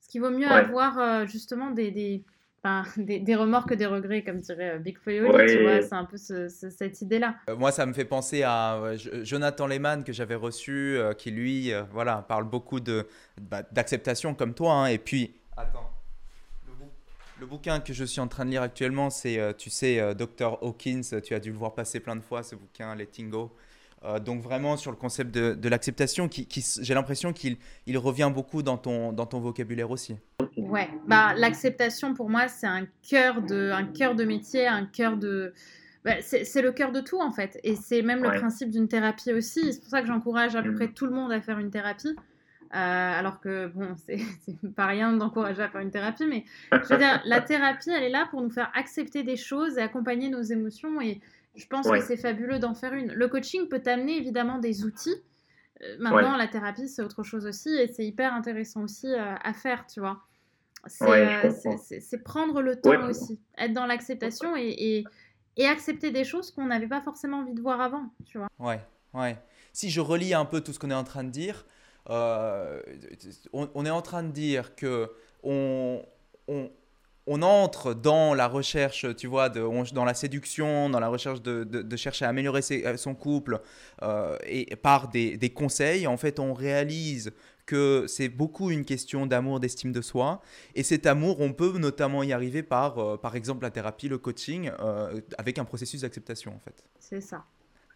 [0.00, 1.90] Ce qui vaut mieux avoir euh, justement des,
[2.96, 5.12] des, des, remords que des regrets, comme dirait euh, Big Flo
[5.46, 7.36] tu vois, c'est un peu cette idée-là.
[7.50, 12.24] Euh, moi, ça me fait penser à Jonathan Lehman que j'avais reçu, qui lui, voilà,
[12.26, 13.06] parle beaucoup de
[13.40, 14.72] bah, d'acceptation comme toi.
[14.72, 14.86] Hein.
[14.86, 15.90] et puis, attends,
[17.38, 20.58] le, bouquin que je suis en train de lire actuellement, c'est, tu sais, Dr.
[20.62, 23.54] Hawkins, tu as dû le voir passer plein de fois, ce bouquin, Les Tingo.
[24.04, 26.46] Euh, donc vraiment sur le concept de, l'acceptation, qui,
[26.80, 27.56] j'ai l'impression qu'il
[27.86, 30.16] il revient beaucoup dans ton, dans ton vocabulaire aussi.
[30.56, 35.16] Ouais, bah, l'acceptation pour moi c'est un cœur de, un cœur de métier, un cœur
[35.16, 35.52] de...
[36.04, 37.58] Bah, c'est le cœur de tout en fait.
[37.64, 39.72] Et c'est même le principe d'une thérapie aussi.
[39.72, 42.14] C'est pour ça que j'encourage à peu près tout le monde à faire une thérapie.
[42.74, 44.20] Euh, alors que bon, c'est
[44.76, 48.10] pas rien d'encourager à faire une thérapie, mais je veux dire, la thérapie, elle est
[48.10, 51.20] là pour nous faire accepter des choses et accompagner nos émotions et,
[51.58, 53.12] je pense que c'est fabuleux d'en faire une.
[53.12, 55.16] Le coaching peut t'amener évidemment des outils.
[55.82, 59.52] Euh, maintenant, la thérapie, c'est autre chose aussi et c'est hyper intéressant aussi euh, à
[59.52, 60.22] faire, tu vois.
[61.02, 61.50] Euh,
[62.00, 65.04] c'est prendre le temps aussi, être dans l'acceptation et,
[65.56, 68.46] et, accepter des choses qu'on n'avait pas forcément envie de voir avant, tu vois.
[68.60, 68.80] Ouais,
[69.12, 69.36] ouais.
[69.72, 71.66] Si je relis un peu tout ce qu'on est en train de dire,
[72.08, 72.80] on,
[73.52, 75.10] on, est en train de dire que
[75.42, 76.00] on,
[76.46, 76.70] on,
[77.28, 79.60] on entre dans la recherche, tu vois, de,
[79.92, 83.60] dans la séduction, dans la recherche de, chercher à améliorer euh, son couple
[84.02, 87.32] euh, et par des, conseils, en fait, on réalise
[87.66, 90.40] que c'est beaucoup une question d'amour, d'estime de soi.
[90.74, 94.16] Et cet amour, on peut notamment y arriver par, euh, par exemple, la thérapie, le
[94.16, 94.70] coaching,
[95.36, 96.82] avec un processus d'acceptation, en fait.
[96.98, 97.44] C'est ça.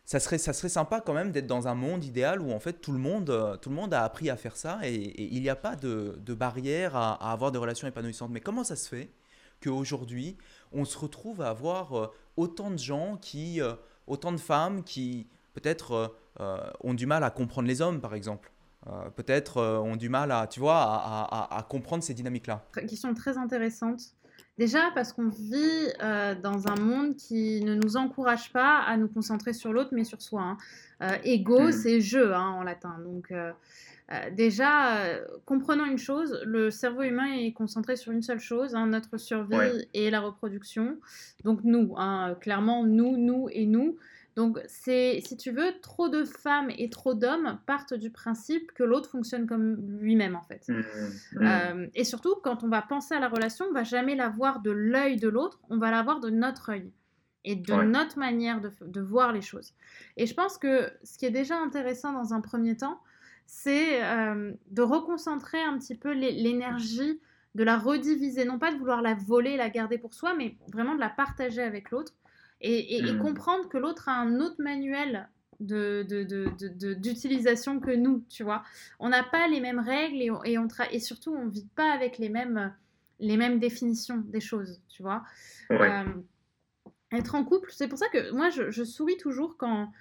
[0.05, 2.81] Ça serait, ça serait sympa quand même d'être dans un monde idéal où en fait
[2.81, 5.55] tout le monde, tout le monde a appris à faire ça et, il n'y a
[5.55, 8.33] pas de, de barrière à, à, avoir des relations épanouissantes.
[8.33, 9.11] Mais comment ça se fait?
[9.63, 10.37] Qu'aujourd'hui,
[10.73, 13.75] on se retrouve à avoir euh, autant de gens qui, euh,
[14.07, 18.51] autant de femmes qui peut-être euh, ont du mal à comprendre les hommes, par exemple.
[19.17, 22.65] peut-être ont du mal à, tu vois, à, à, comprendre ces dynamiques-là.
[22.73, 24.01] Question très intéressante.
[24.63, 25.89] Déjà parce qu'on vit
[26.43, 30.23] dans un monde qui ne nous encourage pas à nous concentrer sur l'autre, mais sur
[30.23, 30.57] soi.
[31.01, 31.19] Hein.
[31.25, 31.73] ego, mmh.
[31.73, 32.97] c'est jeu hein, en latin.
[33.05, 33.33] Donc
[34.13, 38.75] euh, déjà, euh, comprenons une chose, le cerveau humain est concentré sur une seule chose,
[38.75, 40.99] hein, notre survie et la reproduction.
[41.45, 43.97] Donc nous, hein, clairement, nous, nous et nous.
[44.35, 48.83] Donc c'est, si tu veux, trop de femmes et trop d'hommes partent du principe que
[48.83, 50.67] l'autre fonctionne comme lui-même en fait.
[50.69, 50.83] Mmh,
[51.33, 51.43] mmh.
[51.43, 54.61] Euh, et surtout, quand on va penser à la relation, on va jamais la voir
[54.61, 56.91] de l'œil de l'autre, on va la voir de notre œil
[57.45, 59.75] et de notre manière de, de, voir les choses.
[60.17, 63.01] Et je pense que ce qui est déjà intéressant dans un premier temps,
[63.47, 67.21] c'est euh, de reconcentrer un petit peu l'énergie,
[67.55, 70.95] de la rediviser, non pas de vouloir la voler, la garder pour soi, mais vraiment
[70.95, 72.15] de la partager avec l'autre
[72.63, 73.19] et, mmh.
[73.19, 75.29] comprendre que l'autre a un autre manuel
[75.61, 78.65] d'utilisation que nous, tu vois.
[78.99, 81.93] On n'a pas les mêmes règles et, et, on et surtout on ne vit pas
[81.93, 82.75] avec les mêmes,
[83.21, 85.23] les mêmes définitions des choses, tu vois.
[85.71, 86.05] Euh,
[87.13, 89.93] être en couple, c'est pour ça que moi je souris toujours quand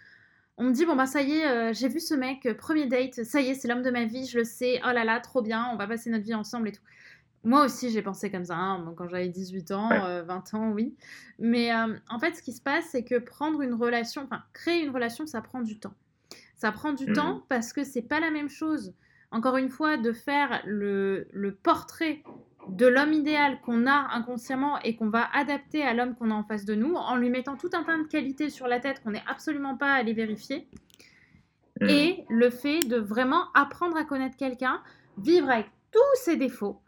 [0.62, 2.86] on me dit bon bah ça y est, euh, j'ai vu ce mec, euh, premier
[2.86, 5.19] date, ça y est, c'est l'homme de ma vie, je le sais, oh là là,
[5.19, 6.84] trop bien, on va passer notre vie ensemble et tout.
[7.44, 10.96] Moi aussi, j'ai pensé comme ça, hein, quand j'avais 18 ans, 20 euh, ans, oui.
[11.40, 14.92] Mais en fait, ce qui se passe, c'est que prendre une relation, enfin, créer une
[14.92, 15.96] relation, ça prend du temps.
[16.56, 17.14] Ça prend du mmh.
[17.14, 18.94] temps parce que c'est pas la même chose,
[19.32, 22.22] encore une fois, de faire le, le portrait
[22.70, 26.44] de l'homme idéal qu'on a inconsciemment et qu'on va adapter à l'homme qu'on a en
[26.44, 29.12] face de nous en lui mettant tout un tas de qualités sur la tête qu'on
[29.12, 30.68] n'est absolument pas les vérifier.
[31.82, 31.90] Mm.
[31.90, 34.82] Et le fait de vraiment apprendre à connaître quelqu'un,
[35.18, 36.80] vivre avec tous ses défauts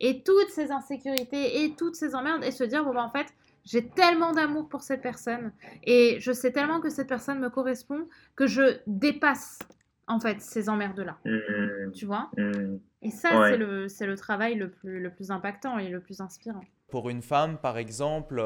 [0.00, 3.26] et toutes ses insécurités et toutes ses emmerdes et se dire, bon, bah, en fait,
[3.64, 5.52] j'ai tellement d'amour pour cette personne
[5.84, 9.58] et je sais tellement que cette personne me correspond que je dépasse
[10.06, 11.16] en fait, ces emmerdes-là.
[11.24, 11.90] Hmm.
[11.92, 12.30] Tu vois?
[12.36, 12.76] Hmm.
[13.00, 13.50] Et ça, Ouais.
[13.52, 16.60] c'est le, c'est le travail le plus, le plus impactant et le plus inspirant.
[16.88, 18.42] Pour une femme, par exemple,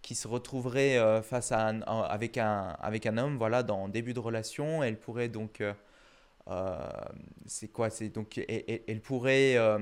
[0.00, 4.14] qui se retrouverait euh, face à un, avec un, avec un homme, voilà, dans début
[4.14, 5.72] de relation, elle pourrait donc, euh,
[6.48, 6.78] euh,
[7.46, 9.78] c'est quoi, c'est donc, elle, elle- elle pourrait euh,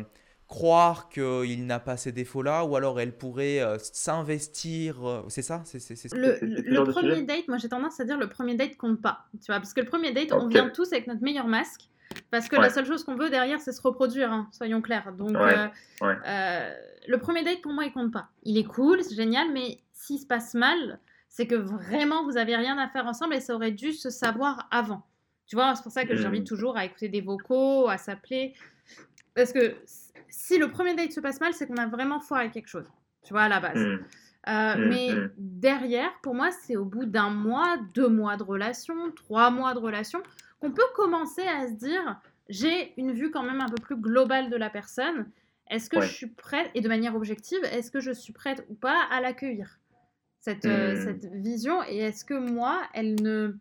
[0.50, 5.62] croire qu'il n'a pas ces défauts-là, ou alors elle pourrait euh, s'investir, euh, c'est ça,
[5.64, 9.00] c'est c'est- c'est- Le, premier date, moi j'ai tendance à dire le premier date compte
[9.00, 9.26] pas.
[9.40, 11.82] Tu vois, parce que le premier date, on vient tous avec notre meilleur masque.
[12.32, 12.62] Parce que Ouais.
[12.62, 15.12] la seule chose qu'on veut derrière, c'est se reproduire, hein, soyons clairs.
[15.12, 15.68] Donc, Ouais, euh,
[16.00, 16.16] ouais.
[16.26, 16.74] euh,
[17.06, 18.28] le premier date, pour moi, il compte pas.
[18.42, 22.56] Il est cool, c'est génial, mais s'il se passe mal, c'est que vraiment, vous avez
[22.56, 25.06] rien à faire ensemble et ça aurait dû se savoir avant.
[25.46, 26.16] Tu vois, c'est pour ça que Mm.
[26.16, 28.54] j'invite toujours à écouter des vocaux, à s'appeler.
[29.36, 29.76] Parce que
[30.28, 32.90] si le premier date se passe mal, c'est qu'on a vraiment foiré quelque chose.
[33.22, 33.78] Tu vois, à la base.
[33.78, 33.98] Hmm.
[34.48, 35.30] Euh, Mm, mais mm.
[35.36, 39.78] derrière, pour moi, c'est au bout d'un mois, deux mois de relation, trois mois de
[39.78, 40.22] relation,
[40.60, 44.48] qu'on peut commencer à se dire, j'ai une vue quand même un peu plus globale
[44.48, 45.26] de la personne.
[45.68, 46.06] Est-ce que Ouais.
[46.06, 49.20] je suis prête, et de manière objective, est-ce que je suis prête ou pas à
[49.20, 49.78] l'accueillir,
[50.40, 51.82] cette, euh, cette vision?
[51.84, 53.56] Et est-ce que moi, elle ne,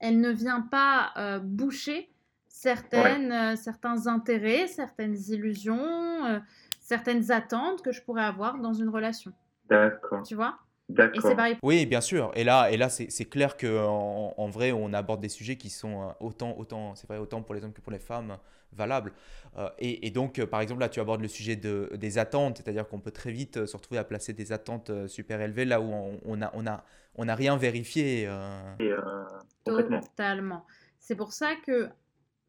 [0.00, 2.08] elle ne vient pas euh, boucher
[2.56, 6.38] certaines, euh, certains intérêts, certaines illusions, euh,
[6.80, 9.32] certaines attentes que je pourrais avoir dans une relation
[9.68, 10.58] D'accord, Tu vois?
[10.88, 11.22] Et d'accord.
[11.22, 11.58] c'est pareil.
[11.62, 12.30] Oui, bien sûr.
[12.34, 15.68] Et là, et là c'est c'est clair qu'en en, vrai, on aborde des sujets qui
[15.68, 18.38] sont euh, autant, autant, c'est vrai, autant pour les hommes que pour les femmes,
[18.72, 19.12] valables.
[19.58, 22.86] Euh, et, et donc, par exemple, là, tu abordes le sujet de, des attentes, c'est-à-dire
[22.88, 26.20] qu'on peut très vite se retrouver à placer des attentes super élevées là où on
[26.24, 26.84] on a, on a,
[27.16, 28.26] on a rien vérifié.
[28.28, 28.74] euh.
[28.78, 29.24] Et, euh.
[29.64, 30.64] Totalement.
[31.00, 31.88] C'est pour ça que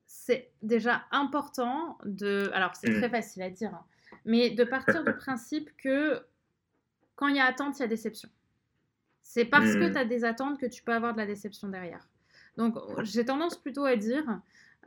[0.08, 2.50] c'est déjà important de.
[2.54, 2.98] Alors, c'est Mm.
[3.00, 3.84] très facile à dire, hein,
[4.26, 6.22] mais de partir du principe que
[7.15, 8.30] quand il y a attente, il y a déception.
[9.22, 9.91] C'est parce que Mm.
[9.91, 12.08] tu as des attentes que tu peux avoir de la déception derrière.
[12.56, 14.39] Donc, j'ai tendance plutôt à dire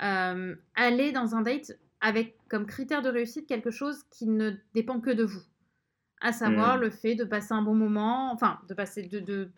[0.02, 5.00] euh, aller dans un date avec comme critère de réussite quelque chose qui ne dépend
[5.00, 5.42] que de vous.
[6.22, 6.80] À savoir Mm.
[6.80, 9.20] le fait de passer un bon moment, enfin, de passer de.
[9.20, 9.50] de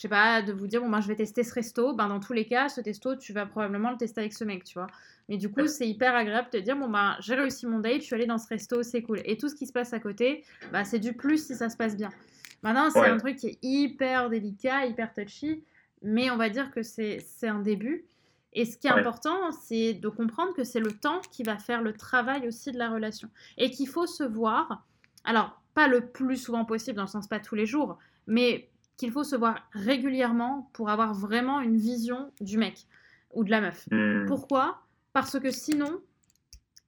[0.00, 1.92] je sais pas, de vous dire, bon, ben, je vais tester ce resto.
[1.94, 4.64] Ben, dans tous les cas, ce testo, tu vas probablement le tester avec ce mec,
[4.64, 4.86] tu vois.
[5.28, 7.96] Mais du coup, c'est hyper agréable de te dire, bon, ben, j'ai réussi mon date,
[7.96, 9.20] je suis allée dans ce resto, c'est cool.
[9.26, 11.76] Et tout ce qui se passe à côté, bah, c'est du plus si ça se
[11.76, 12.14] passe bien.
[12.62, 13.08] Maintenant, c'est Ouais.
[13.08, 15.64] un truc qui est hyper délicat, hyper touchy,
[16.00, 18.06] mais on va dire que c'est c'est un début.
[18.54, 19.00] Et ce qui est Ouais.
[19.00, 22.78] important, c'est de comprendre que c'est le temps qui va faire le travail aussi de
[22.78, 23.28] la relation.
[23.58, 24.86] Et qu'il faut se voir,
[25.24, 28.69] alors pas le plus souvent possible, dans le sens pas tous les jours, mais
[29.00, 32.86] qu'il faut se voir régulièrement pour avoir vraiment une vision du mec
[33.32, 33.88] ou de la meuf.
[33.90, 34.26] Hmm.
[34.26, 34.78] Pourquoi?
[35.12, 36.00] Parce que sinon,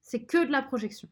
[0.02, 1.08] c'est que de la projection.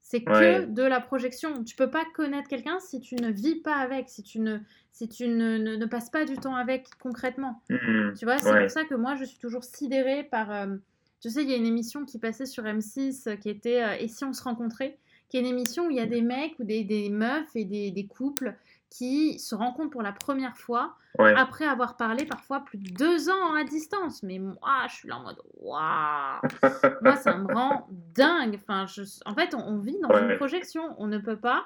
[0.00, 0.66] C'est que Ouais.
[0.66, 1.64] de la projection.
[1.64, 4.58] Tu peux pas connaître quelqu'un si tu ne vis pas avec, si tu ne,
[4.92, 7.60] si tu ne, ne, ne passes pas du temps avec concrètement.
[7.70, 8.12] Hmm.
[8.18, 8.62] Tu vois, c'est Ouais.
[8.62, 10.50] pour ça que moi, je suis toujours sidérée par...
[10.52, 10.76] euh,
[11.20, 13.96] tu sais, il y a une émission qui passait sur M6 euh, qui était euh,
[13.98, 14.98] Et si on se rencontrait?
[15.28, 17.64] Qui est une émission où il y a des mecs ou des, des meufs et
[17.64, 18.54] des, des couples
[18.96, 21.34] qui se rencontrent pour la première fois Ouais.
[21.34, 24.22] après avoir parlé parfois plus de deux ans à distance.
[24.22, 26.40] Mais moi, je suis là en mode waouh
[27.02, 28.60] Moi, ça me rend dingue.
[28.62, 29.02] Enfin, je...
[29.24, 30.30] En fait, on, on vit dans Ouais.
[30.30, 30.94] une projection.
[30.98, 31.64] On ne peut pas.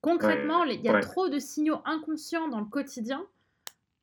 [0.00, 3.24] Concrètement, il y a trop de signaux inconscients dans le quotidien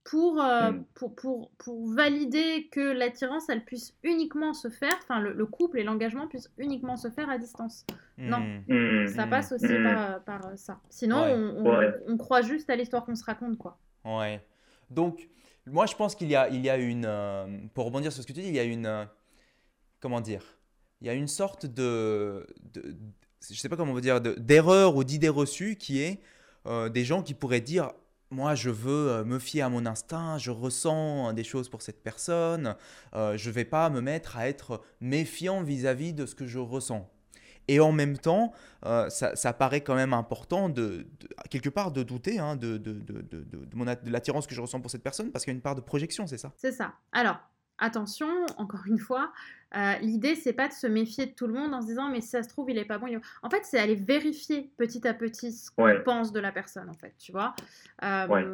[0.10, 0.84] pour, euh, Mm.
[0.93, 5.80] pour, pour, pour valider que l'attirance, elle puisse uniquement se faire, enfin, le, le couple
[5.80, 7.86] et l'engagement puissent uniquement se faire à distance.
[8.17, 8.39] Non.
[8.39, 9.04] Hmm.
[9.04, 9.08] Hmm.
[9.08, 10.80] Ça passe aussi par, euh, par euh, ça.
[10.89, 11.34] Sinon, Ouais.
[11.34, 11.93] on, on- Ouais.
[12.08, 13.78] on croit juste à l'histoire qu'on se raconte, quoi.
[14.06, 14.41] Ouais.
[14.89, 15.28] Donc,
[15.65, 17.06] moi, je pense qu'il y a, il y a une.
[17.06, 18.86] euh, pour rebondir sur ce que tu dis, il y a une.
[18.86, 19.04] euh,
[20.00, 20.43] comment dire
[21.02, 22.48] Il y a une sorte de.
[22.74, 22.96] de
[23.50, 26.22] je sais pas comment on veut dire, de- d'erreur ou d'idée reçue qui est
[26.65, 27.91] euh, des gens qui pourraient dire
[28.29, 32.03] Moi, je veux euh, me fier à mon instinct, je ressens des choses pour cette
[32.03, 32.75] personne,
[33.15, 37.09] euh, je vais pas me mettre à être méfiant vis-à-vis de ce que je ressens.
[37.69, 38.53] Et en même temps,
[38.85, 41.07] euh, ça, paraît quand même important de,
[41.49, 45.31] quelque part de douter hein, de, de, de l'attirance que je ressens pour cette personne
[45.31, 46.53] parce qu'il y a une part de projection, c'est ça?
[46.55, 46.93] C'est ça.
[47.11, 47.37] Alors,
[47.79, 49.31] attention, encore une fois,
[49.75, 52.21] euh, l'idée, c'est pas de se méfier de tout le monde en se disant, mais
[52.21, 53.07] si ça se trouve, il est pas bon.
[53.07, 56.03] il En fait, c'est aller vérifier petit à petit ce qu'on Ouais.
[56.03, 57.53] pense de la personne, en fait, tu vois.
[58.03, 58.45] Euh, Ouais.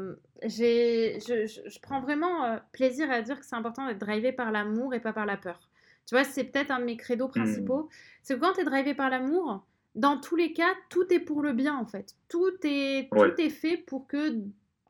[0.44, 4.32] j'ai, je, je- je prends vraiment euh, plaisir à dire que c'est important d'être drivé
[4.32, 5.70] par l'amour et pas par la peur.
[6.06, 7.90] Tu vois, c'est peut-être un de mes credos principaux.
[8.24, 11.42] C'est que quand tu es drivé par l'amour, dans tous les cas, tout est pour
[11.44, 12.16] le bien, en fait.
[12.28, 13.30] Tout est, Ouais.
[13.36, 14.36] tout est fait pour que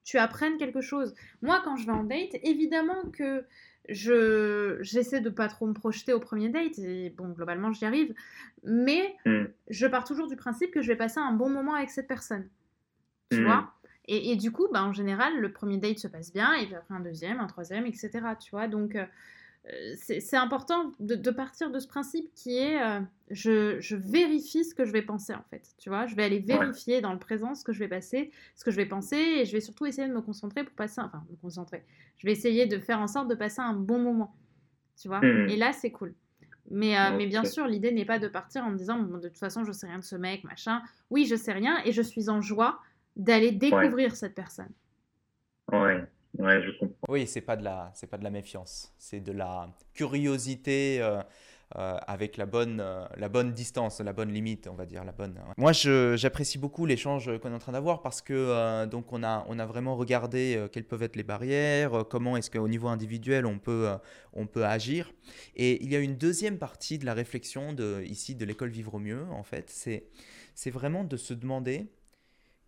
[0.05, 1.13] tu apprennes quelque chose.
[1.41, 3.45] Moi, quand je vais en date, évidemment que
[3.89, 8.13] je j'essaie de pas trop me projeter au premier date et bon globalement j'y arrive
[8.63, 9.45] mais Hmm.
[9.69, 12.49] je pars toujours du principe que je vais passer un bon moment avec cette personne
[13.29, 13.43] tu Mhm.
[13.43, 13.73] vois?
[14.07, 16.75] Et, et du coup bah, en général le premier date se passe bien et puis
[16.75, 18.67] après un deuxième un troisième etc tu vois?
[18.67, 19.05] Donc euh,
[19.95, 22.79] c'est important de, partir de ce principe qui est
[23.31, 25.73] je, je, vérifie ce que je vais penser en fait.
[25.77, 28.65] Tu vois, je vais aller vérifier dans le présent ce que je vais passer, ce
[28.65, 31.23] que je vais penser et je vais surtout essayer de me concentrer pour passer, enfin
[31.29, 31.85] me concentrer.
[32.17, 34.35] Je vais essayer de faire en sorte de passer un bon moment.
[34.97, 35.49] Tu vois, mmh.
[35.49, 36.13] et là c'est cool.
[36.69, 39.63] Mais, mais bien sûr, l'idée n'est pas de partir en me disant de toute façon
[39.63, 40.81] je sais rien de ce mec, machin.
[41.09, 42.79] Oui, je sais rien et je suis en joie
[43.15, 44.71] d'aller découvrir cette personne.
[45.71, 46.03] Ouais.
[46.49, 46.95] Je comprends.
[47.09, 51.21] Oui, c'est pas de la, c'est pas de la méfiance, c'est de la curiosité euh,
[51.75, 55.11] euh, avec la bonne, euh, la bonne distance, la bonne limite, on va dire la
[55.11, 55.39] bonne.
[55.57, 59.59] Moi, j'apprécie beaucoup l'échange qu'on est en train d'avoir parce que donc on a, on
[59.59, 63.89] a vraiment regardé quelles peuvent être les barrières, comment est-ce qu'au niveau individuel on peut,
[64.33, 65.11] on peut agir.
[65.55, 68.95] Et il y a une deuxième partie de la réflexion de ici de l'école Vivre
[68.95, 70.05] au mieux, en fait, c'est,
[70.55, 71.87] c'est vraiment de se demander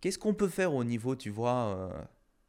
[0.00, 1.90] qu'est-ce qu'on peut faire au niveau, tu vois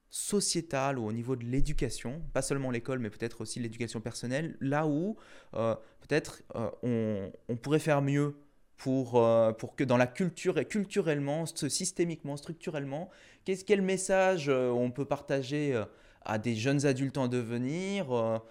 [0.10, 4.88] sociétale ou au niveau de l'éducation, pas seulement l'école, mais peut-être aussi l'éducation personnelle, là
[4.88, 5.17] où
[5.54, 5.76] euh,
[6.08, 8.36] peut-être euh, on, pourrait faire mieux
[8.78, 13.10] pour, euh, pour que dans la culture, et culturellement, systémiquement, structurellement,
[13.43, 15.82] qu'est-ce quel message on peut partager
[16.24, 18.41] à des jeunes adultes en devenir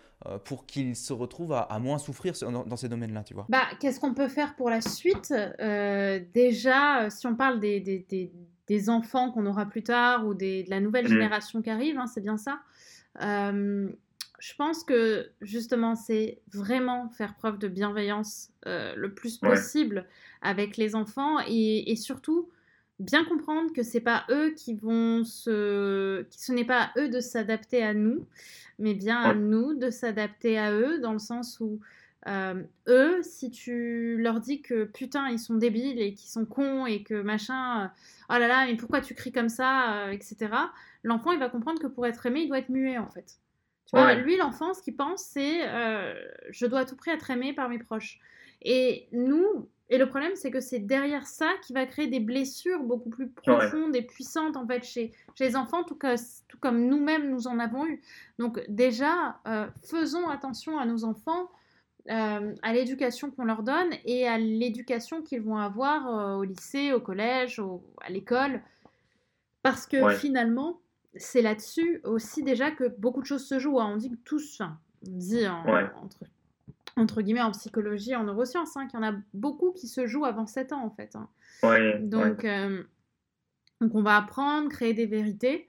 [0.45, 3.47] pour qu'ils se retrouvent à, moins souffrir dans, ces domaines-là, tu vois?
[3.49, 5.33] Bah, Qu'est-ce qu'on peut faire pour la suite?
[6.35, 7.81] Déjà, si on parle des
[8.89, 11.09] enfants qu'on aura plus tard ou des, de la nouvelle mmh.
[11.09, 12.61] génération qui arrive, hein, c'est bien ça.
[13.21, 20.07] je pense que justement, c'est vraiment faire preuve de bienveillance euh, le plus possible
[20.43, 22.49] avec les enfants et, surtout
[22.99, 27.21] bien comprendre que c'est pas eux qui vont se, ce n'est pas à eux de
[27.21, 28.27] s'adapter à nous,
[28.79, 31.79] mais bien à nous de s'adapter à eux dans le sens où
[32.27, 36.85] euh, eux, si tu leur dis que putain, ils sont débiles et qu'ils sont cons
[36.85, 37.89] et que machin, euh,
[38.31, 40.51] oh là là, mais pourquoi tu cries comme ça, euh, etc.,
[41.05, 43.39] l'enfant, il va comprendre que pour être aimé, il doit être muet, en fait.
[43.87, 45.61] Tu vois, lui, l'enfant, ce qu'il pense, c'est
[46.51, 48.19] je dois à tout prix être aimé par mes proches.
[48.63, 52.83] Et nous, et le problème, c'est que c'est derrière ça qui va créer des blessures
[52.83, 55.97] beaucoup plus profondes et puissantes, en fait, chez, chez les enfants, tout,
[56.49, 58.03] tout comme nous-mêmes, nous en avons eu.
[58.41, 59.41] Donc, déjà,
[59.85, 61.49] faisons attention à nos enfants
[62.09, 66.93] euh, à l'éducation qu'on leur donne et à l'éducation qu'ils vont avoir euh, au lycée,
[66.93, 67.61] au collège,
[68.01, 68.63] à l'école.
[69.63, 70.81] Parce que finalement,
[71.17, 73.81] c'est là-dessus aussi déjà que beaucoup de choses se jouent.
[73.81, 73.91] Hein.
[73.93, 76.25] On dit que tous, on dit entre,
[76.97, 80.27] entre, guillemets en psychologie, en neurosciences, hein, qu'il y en a beaucoup qui se jouent
[80.27, 81.17] avant 7 ans en fait.
[81.17, 81.29] Hein.
[82.01, 82.85] donc, euh,
[83.81, 85.69] donc on va apprendre, créer des vérités.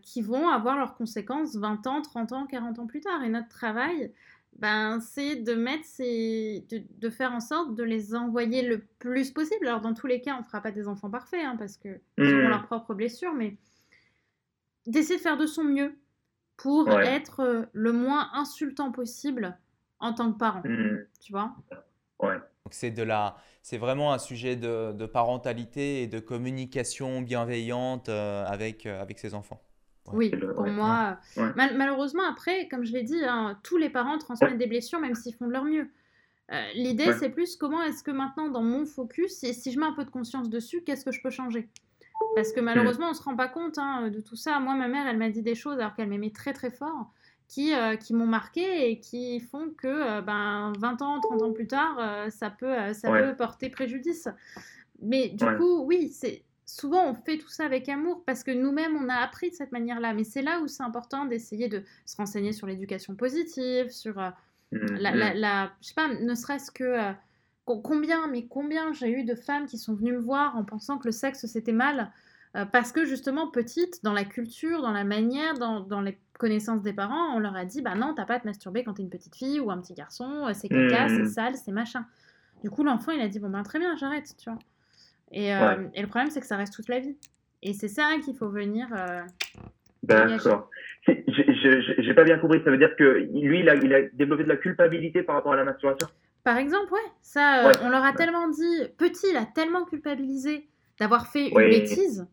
[0.00, 3.22] qui vont avoir leurs conséquences 20 ans, 30 ans, 40 ans plus tard.
[3.22, 4.10] Et notre travail,
[4.56, 6.66] ben, c'est de mettre ces...
[6.70, 9.66] de, faire en sorte de les envoyer le plus possible.
[9.66, 12.00] Alors dans tous les cas, on ne fera pas des enfants parfaits hein, parce qu'ils
[12.18, 12.22] mmh.
[12.22, 13.56] auront leurs propres blessures, mais
[14.86, 15.94] d'essayer de faire de son mieux
[16.56, 19.56] pour être euh, le moins insultant possible
[20.00, 20.62] en tant que parent.
[20.64, 21.04] Mmh.
[21.20, 21.54] Tu vois
[22.20, 22.36] Ouais.
[22.70, 28.86] C'est de la, c'est vraiment un sujet de, parentalité et de communication bienveillante euh, avec,
[28.86, 29.62] euh, avec ses enfants.
[30.12, 31.18] Oui, pour moi.
[31.56, 35.34] malheureusement, après, comme je l'ai dit, hein, tous les parents transmettent des blessures, même s'ils
[35.34, 35.88] font de leur mieux.
[36.50, 39.86] Euh, l'idée, c'est plus comment est-ce que maintenant, dans mon focus, et si je mets
[39.86, 41.68] un peu de conscience dessus, qu'est-ce que je peux changer?
[42.34, 44.58] Parce que malheureusement, on ne se rend pas compte hein, de tout ça.
[44.58, 47.12] Moi, ma mère, elle m'a dit des choses alors qu'elle m'aimait très très fort,
[47.48, 51.52] qui, euh, qui m'ont marqué et qui font que euh, ben, 20 ans, 30 ans
[51.52, 51.98] plus tard,
[52.30, 54.28] ça, peut, ça peut porter préjudice.
[55.00, 58.94] Mais du coup, oui, c'est souvent on fait tout ça avec amour parce que nous-mêmes
[58.96, 60.12] on a appris de cette manière-là.
[60.12, 64.28] Mais c'est là où c'est important d'essayer de se renseigner sur l'éducation positive, sur euh,
[64.72, 65.34] mmh, la, mmh.
[65.34, 67.12] la, je sais pas, ne serait-ce que euh,
[67.64, 71.06] combien, mais combien j'ai eu de femmes qui sont venues me voir en pensant que
[71.06, 72.12] le sexe c'était mal.
[72.56, 76.80] Euh, parce que justement, petite, dans la culture, dans la manière, dans, dans, les connaissances
[76.80, 79.02] des parents, on leur a dit Bah non, t'as pas à te masturber quand t'es
[79.02, 81.28] une petite fille ou un petit garçon, c'est caca, c'est mmh.
[81.28, 82.06] sale, c'est machin.
[82.62, 84.58] Du coup, l'enfant, il a dit Bon, ben très bien, j'arrête, tu vois.
[85.34, 87.16] Euh, et, le problème, c'est que ça reste toute la vie.
[87.62, 88.86] Et c'est ça qu'il faut venir.
[88.96, 89.22] Euh,
[90.02, 90.70] D'accord.
[91.06, 92.62] J'ai pas bien compris.
[92.64, 95.52] Ça veut dire que lui, il a, il a, développé de la culpabilité par rapport
[95.52, 96.08] à la masturbation?
[96.44, 97.00] Par exemple, ouais.
[97.20, 98.88] Ça, euh, on leur a tellement dit.
[98.96, 102.26] Petit, il a tellement culpabilisé d'avoir fait une bêtise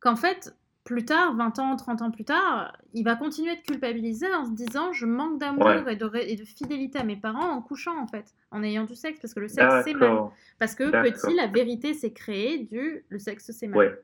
[0.00, 0.54] qu'en fait,
[0.86, 4.52] plus tard, 20 ans, 30 ans plus tard, il va continuer de culpabiliser en se
[4.52, 8.06] disant je manque d'amour et, de, et, de, fidélité à mes parents en couchant en
[8.06, 10.16] fait, en ayant du sexe, parce que le sexe c'est mal.
[10.58, 13.78] Parce que petit, la vérité s'est créée du le sexe c'est mal.
[13.78, 13.98] Ouais,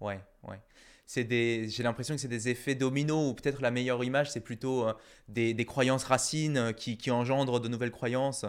[0.00, 0.60] ouais, ouais.
[1.06, 4.42] C'est des, j'ai l'impression que c'est des effets dominos, ou peut-être la meilleure image, c'est
[4.42, 4.92] plutôt euh,
[5.28, 8.44] des, des, croyances racines euh, qui, qui, engendrent de nouvelles croyances.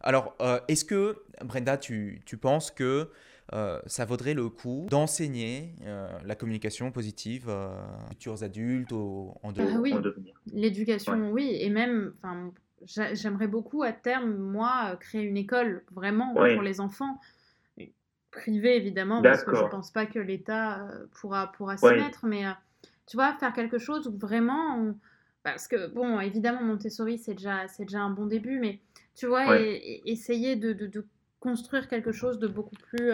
[0.00, 3.10] Alors, euh, est-ce que, Brenda, tu, tu penses que
[3.86, 5.74] ça vaudrait le coup d'enseigner
[6.24, 9.94] la communication positive aux futurs adultes au, en, ah oui.
[10.52, 12.52] L'éducation, oui, et même, enfin,
[13.12, 17.20] j'aimerais beaucoup à terme, moi, créer une école vraiment pour les enfants.
[18.30, 20.86] Privée évidemment, parce que je ne pense pas que l'État
[21.20, 22.44] pourra, pourra s'y mettre, mais
[23.06, 24.94] tu vois, faire quelque chose où vraiment,
[25.42, 28.78] parce que, bon, évidemment, Montessori, c'est déjà, déjà un bon début, mais
[29.16, 31.04] tu vois, essayer de, de,
[31.40, 33.10] construire quelque chose de beaucoup plus...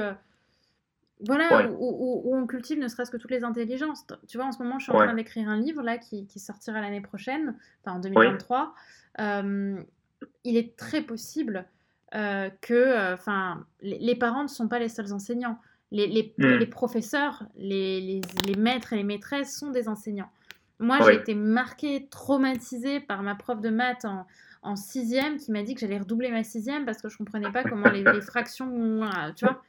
[1.24, 4.06] Voilà, où, où, on cultive ne serait-ce que toutes les intelligences.
[4.28, 6.38] Tu vois, en ce moment, je suis en train d'écrire un livre là qui, qui
[6.38, 8.74] sortira l'année prochaine, enfin en 2023.
[9.18, 11.64] il est très possible
[12.12, 15.58] que, enfin, les, les, parents ne sont pas les seuls enseignants.
[15.92, 16.46] Les, les, mmh.
[16.46, 20.30] les professeurs, les, les, maîtres et les maîtresses sont des enseignants.
[20.78, 24.26] Moi, j'ai été marquée, traumatisée par ma prof de maths en,
[24.62, 27.62] en sixième qui m'a dit que j'allais redoubler ma sixième parce que je comprenais pas
[27.62, 29.00] comment les, fractions,
[29.36, 29.62] tu vois.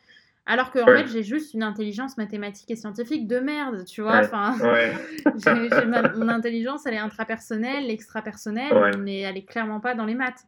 [0.49, 4.19] Alors que en fait, j'ai juste une intelligence mathématique et scientifique de merde, tu vois.
[4.19, 4.55] Enfin,
[6.15, 10.45] mon intelligence, elle est intrapersonnelle, extrapersonnelle, mais elle est clairement pas dans les maths.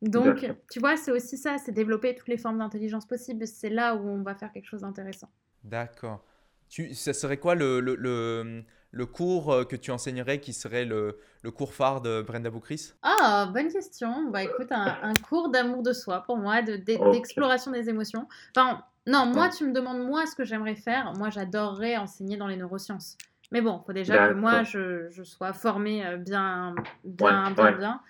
[0.00, 3.46] Donc, tu vois, c'est aussi ça, c'est développer toutes les formes d'intelligence possibles.
[3.46, 5.28] C'est là où on va faire quelque chose d'intéressant.
[5.62, 6.24] D'accord.
[6.68, 10.86] Tu, ça serait quoi le, le, le, le, cours euh, que tu enseignerais qui serait
[10.86, 12.94] le, le cours phare de Brenda Boucris?
[13.02, 14.30] Ah, bonne question.
[14.30, 18.26] Bah écoute, un, un cours d'amour de soi pour moi, d'exploration de, des émotions.
[18.56, 21.12] Enfin, non, moi, tu me demandes moi ce que j'aimerais faire.
[21.16, 23.16] Moi, j'adorerais enseigner dans les neurosciences.
[23.50, 26.74] Mais bon, il faut déjà que moi, je, je sois formée euh, bien,
[27.04, 28.00] bien, bien, bien.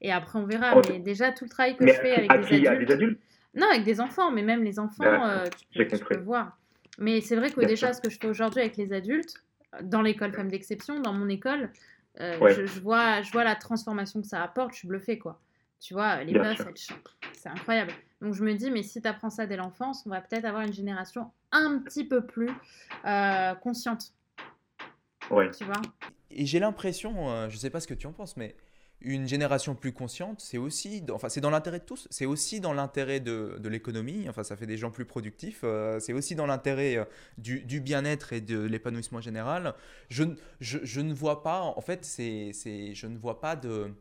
[0.00, 0.80] Et après, on verra.
[0.88, 2.90] Mais déjà, tout le travail que je fais avec des, adultes...
[2.90, 3.20] adultes?
[3.54, 6.56] Non, avec des enfants, mais même les enfants, euh, tu, peux voir.
[6.98, 9.34] Mais c'est vrai que déjà, ce que je fais aujourd'hui avec les adultes,
[9.82, 11.70] dans l'école Femmes d'Exception, dans mon école,
[12.20, 15.40] euh, je, vois, je vois la transformation que ça apporte, je suis bluffée, quoi.
[15.80, 16.60] Tu vois, les meufs,
[17.32, 17.92] c'est incroyable.
[18.20, 20.62] Donc je me dis, mais si tu apprends ça dès l'enfance, on va peut-être avoir
[20.62, 22.50] une génération un petit peu plus
[23.04, 24.12] euh, consciente.
[25.30, 25.50] Ouais.
[25.50, 25.80] Tu vois?
[26.30, 28.56] Et j'ai l'impression, euh, je sais pas ce que tu en penses, mais
[29.00, 32.72] une génération plus consciente, c'est aussi, enfin c'est dans l'intérêt de tous, c'est aussi dans
[32.72, 36.46] l'intérêt de, de l'économie, enfin ça fait des gens plus productifs, euh, c'est aussi dans
[36.46, 37.04] l'intérêt euh,
[37.38, 39.74] du, du bien-être et de l'épanouissement général.
[40.08, 40.24] Je,
[40.60, 43.92] je, je, ne vois pas, en fait, c'est, je ne vois pas de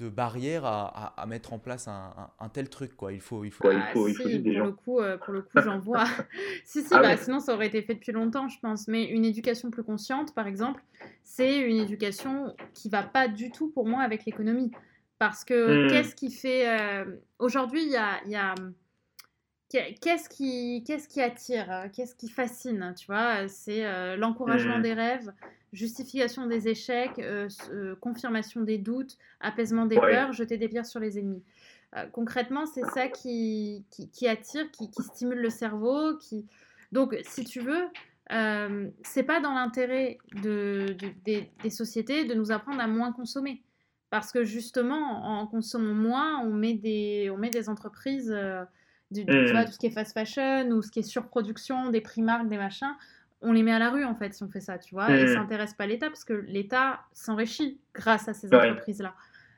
[0.00, 3.12] de barrières à, à, mettre en place un, un, tel truc quoi.
[3.12, 5.60] Il faut il faut, il faut, il faut pour, le coup, euh, pour le coup
[5.62, 6.04] j'en vois.
[6.64, 8.88] Si si ah bah, sinon ça aurait été fait depuis longtemps je pense.
[8.88, 10.82] Mais une éducation plus consciente par exemple
[11.22, 14.70] c'est une éducation qui va pas du tout pour moi avec l'économie.
[15.18, 15.90] Parce que hmm.
[15.90, 17.04] qu'est-ce qui fait euh,
[17.38, 18.54] aujourd'hui il y a, y a
[19.70, 24.82] Qu'est-ce qui, qu'est-ce qui attire Qu'est-ce qui fascine Tu vois, c'est euh, l'encouragement hmm.
[24.82, 25.32] des rêves,
[25.72, 31.00] justification des échecs, euh, euh, confirmation des doutes, apaisement des peurs, jeter des pierres sur
[31.00, 31.42] les ennemis.
[31.96, 36.16] Euh, concrètement, c'est ça qui, qui, attire, qui, stimule le cerveau.
[36.18, 36.46] Qui...
[36.92, 37.86] Donc, si tu veux,
[39.02, 43.62] c'est pas dans l'intérêt de, des, sociétés de nous apprendre à moins consommer.
[44.10, 48.36] Parce que justement, en consommant moins, on met des, on met des entreprises,
[49.12, 49.64] du, tu vois, mmh.
[49.66, 52.94] tout ce qui est fast fashion ou ce qui est surproduction, des primarques, des machins,
[53.42, 55.26] on les met à la rue en fait si on fait ça, tu vois, et
[55.26, 59.14] ça n'intéresse pas l'État parce que l'État s'enrichit grâce à ces entreprises-là.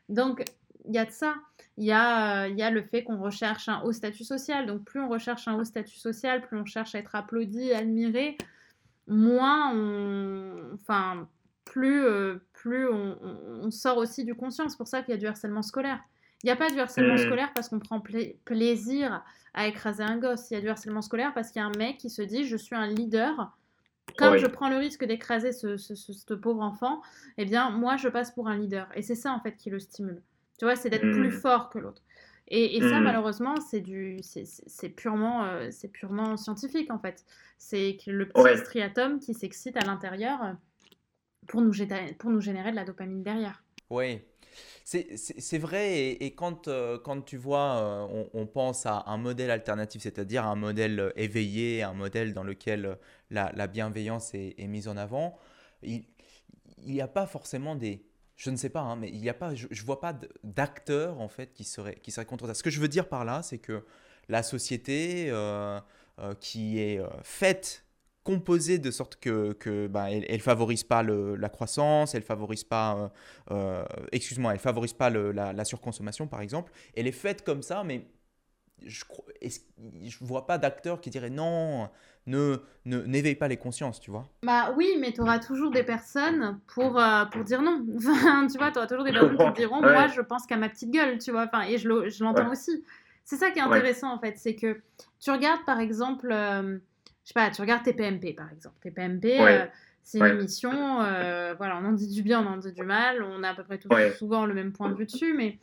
[0.09, 0.45] Donc
[0.87, 1.35] il y a de ça.
[1.77, 4.67] Il y a, y a le fait qu'on recherche un haut statut social.
[4.67, 8.37] Donc plus on recherche un haut statut social, plus on cherche à être applaudi, admiré,
[9.07, 10.75] moins on...
[10.75, 11.29] Enfin,
[11.65, 14.73] plus, euh, plus on, sort aussi du conscience.
[14.73, 16.01] C'est pour ça qu'il y a du harcèlement scolaire.
[16.43, 18.03] Il n'y a pas du harcèlement scolaire parce qu'on prend
[18.45, 19.25] plaisir
[19.55, 20.51] à écraser un gosse.
[20.51, 22.45] Il y a du harcèlement scolaire parce qu'il y a un mec qui se dit
[22.45, 23.57] je suis un leader
[24.17, 27.03] comme je prends le risque d'écraser ce, pauvre enfant,
[27.39, 28.89] eh bien, moi, je passe pour un leader.
[28.95, 30.23] Et c'est ça, en fait, qui le stimule.
[30.59, 31.33] Tu vois, c'est d'être plus mmh.
[31.33, 32.03] fort que l'autre.
[32.49, 33.05] Et, ça, mmh.
[33.05, 37.25] malheureusement, c'est du, c'est purement, euh, c'est purement scientifique, en fait.
[37.59, 40.53] C'est le petit striatum qui s'excite à l'intérieur euh,
[41.47, 41.73] pour nous,
[42.19, 43.63] pour nous générer de la dopamine derrière.
[43.91, 44.21] Oui,
[44.85, 50.03] c'est vrai, et, quand, euh, quand tu vois, euh, on, pense à un modèle alternatif,
[50.03, 52.99] c'est-à-dire un modèle euh, éveillé, un modèle dans lequel
[53.31, 55.39] la, la bienveillance est, est, mise en avant,
[55.83, 56.05] il
[56.79, 58.05] n'y a pas forcément des...
[58.37, 61.21] Je ne sais pas, hein, mais il y a pas, je ne vois pas d'acteurs
[61.21, 62.55] en fait qui seraient, qui seraient contre ça.
[62.55, 63.85] Ce que je veux dire par là, c'est que
[64.29, 65.33] la société
[66.41, 67.85] qui est faite
[68.25, 72.97] composée de sorte que, que bah, elle, favorise pas le, la croissance, elle favorise pas,
[72.97, 73.09] euh,
[73.51, 76.73] euh, excuse-moi, elle favorise pas le, la, la, surconsommation par exemple.
[76.95, 78.07] Elle est faite comme ça, mais
[78.87, 79.05] je
[80.03, 81.89] je vois pas d'acteur qui dirait non,
[82.27, 84.29] ne n'éveille pas les consciences, tu vois.
[84.45, 87.85] Bah oui, mais tu auras toujours des personnes pour, euh, pour dire non.
[87.97, 90.69] Enfin, tu vois, tu auras toujours des personnes qui diront moi je pense qu'à ma
[90.69, 91.45] petite gueule, tu vois.
[91.45, 91.89] Enfin, et je
[92.23, 92.85] l'entends aussi.
[93.25, 94.81] c'est ça qui est intéressant en fait, c'est que
[95.21, 96.33] tu regardes par exemple,
[97.25, 98.77] je sais pas, tu regardes TPMP par exemple.
[98.81, 99.69] TPMP,
[100.03, 100.71] c'est une émission,
[101.57, 103.65] voilà, on en dit du bien, on en dit du mal, on a à peu
[103.65, 105.59] près tous souvent le même point de vue dessus, mais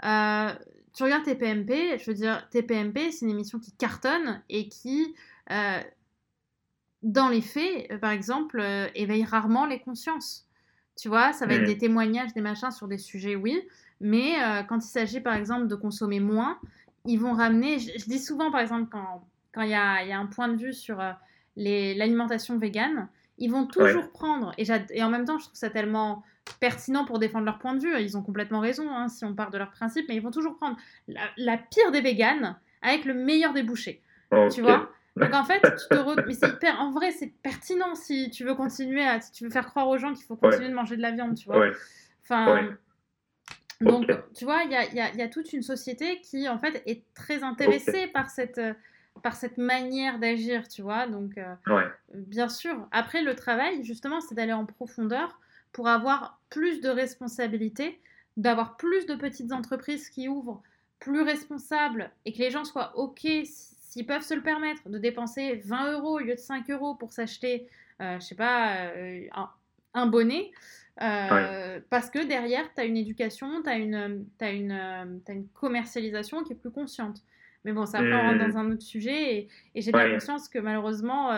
[0.00, 5.14] tu regardes TPMP, je veux dire, TPMP, c'est une émission qui cartonne et qui,
[7.02, 8.62] dans les faits, par exemple,
[8.94, 10.48] éveille rarement les consciences.
[10.98, 11.66] Tu vois, ça va être mmh.
[11.66, 13.62] des témoignages, des machins sur des sujets, oui.
[14.00, 16.58] Mais euh, quand il s'agit, par exemple, de consommer moins,
[17.04, 17.78] ils vont ramener.
[17.78, 20.56] Je, dis souvent, par exemple, quand il quand y, a, y, a, un point de
[20.56, 21.12] vue sur euh,
[21.56, 24.52] l'alimentation végane, ils vont toujours prendre.
[24.58, 26.22] Et, et, en même temps, je trouve ça tellement
[26.60, 28.00] pertinent pour défendre leur point de vue.
[28.00, 30.56] Ils ont complètement raison hein, si on part de leur principe, mais ils vont toujours
[30.56, 30.76] prendre
[31.36, 34.02] la, pire des véganes avec le meilleur des bouchers.
[34.52, 36.80] Tu vois donc en fait, tu te mais c'est hyper...
[36.80, 39.98] en vrai, c'est pertinent si tu veux continuer à, si tu veux faire croire aux
[39.98, 41.70] gens qu'il faut continuer de manger de la viande, tu vois.
[42.22, 42.68] Enfin,
[43.80, 46.58] donc tu vois, il y a, y, a, y a, toute une société qui en
[46.58, 48.60] fait est très intéressée par cette
[49.22, 51.06] par cette manière d'agir, tu vois.
[51.06, 51.54] Donc euh,
[52.14, 52.88] bien sûr.
[52.90, 55.38] Après, le travail, justement, c'est d'aller en profondeur
[55.72, 58.00] pour avoir plus de responsabilités,
[58.36, 60.62] d'avoir plus de petites entreprises qui ouvrent
[60.98, 63.26] plus responsables et que les gens soient OK
[63.88, 67.12] s'ils peuvent se le permettre de dépenser 20 euros au lieu de 5 euros pour
[67.12, 67.66] s'acheter,
[68.00, 69.26] euh, je sais pas, euh,
[69.94, 70.50] un, bonnet,
[71.00, 75.48] euh, parce que derrière, tu as une éducation, tu as une, as une, as une
[75.48, 77.22] commercialisation qui est plus consciente.
[77.64, 78.38] Mais bon, ça rentre mmh.
[78.38, 81.30] dans un autre sujet et, j'ai bien conscience que malheureusement,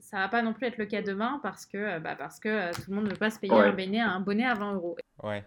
[0.00, 2.90] ça va pas non plus être le cas demain parce que, bah, parce que tout
[2.90, 4.96] le monde ne veut pas se payer un, bonnet, un bonnet à 20 euros.
[5.22, 5.44] Ouais.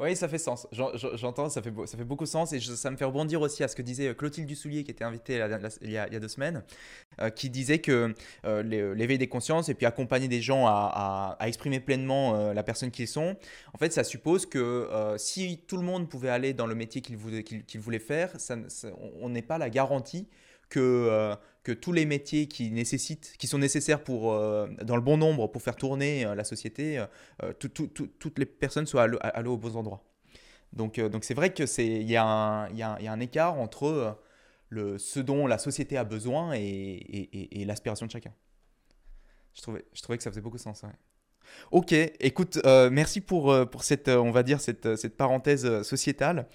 [0.00, 0.66] Oui, ça fait sens.
[0.72, 2.52] J'entends, ça fait, ça fait beaucoup sens.
[2.52, 5.04] Et ça me fait rebondir aussi à ce que disait euh, Clotilde Dussoulier, qui était
[5.04, 5.40] invitée
[5.82, 6.64] il, y a, deux semaines,
[7.20, 8.12] euh, qui disait que
[8.44, 8.62] euh,
[8.94, 13.36] l'éveil des consciences et puis accompagner des gens à, exprimer pleinement la personne qu'ils sont,
[13.72, 14.88] en fait, ça suppose que
[15.18, 18.32] si tout le monde pouvait aller dans le métier qu'il voulait, faire,
[19.20, 20.26] on n'est pas la garantie
[20.68, 25.48] que, que tous les métiers qui, nécessitent, qui sont nécessaires pour, dans le bon nombre
[25.48, 27.02] pour faire tourner la société,
[27.58, 30.04] toutes les personnes soient allées aux bons endroits.
[30.72, 34.18] Donc donc c'est vrai y, a un, y, a, y a un écart entre
[34.68, 38.32] le, ce dont la société a besoin et, l'aspiration de chacun.
[39.54, 40.84] Je trouvais, je trouvais que ça faisait beaucoup de sens.
[41.70, 45.82] Ok, écoute, euh, merci pour, euh, pour cette, euh, on va dire, cette, cette parenthèse
[45.82, 46.46] sociétale.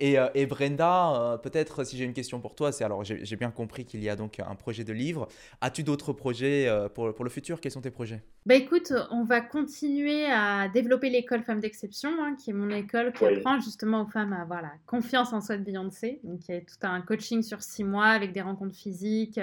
[0.00, 3.84] Et, et Brenda, peut-être si j'ai une question pour toi, c'est alors j'ai bien compris
[3.84, 5.28] qu'il y a donc un projet de livre.
[5.60, 7.60] As-tu d'autres projets pour, pour, le futur?
[7.60, 8.22] Quels sont tes projets?
[8.46, 13.12] Bah écoute, on va continuer à développer l'école Femmes d'Exception, hein, qui est mon école
[13.12, 16.20] qui apprend justement aux femmes à avoir la confiance en soi de Beyoncé.
[16.24, 19.40] Donc il y a tout un coaching sur six mois avec des rencontres physiques.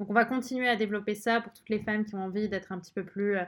[0.00, 2.72] Donc on va continuer à développer ça pour toutes les femmes qui ont envie d'être
[2.72, 3.44] un petit peu plus euh,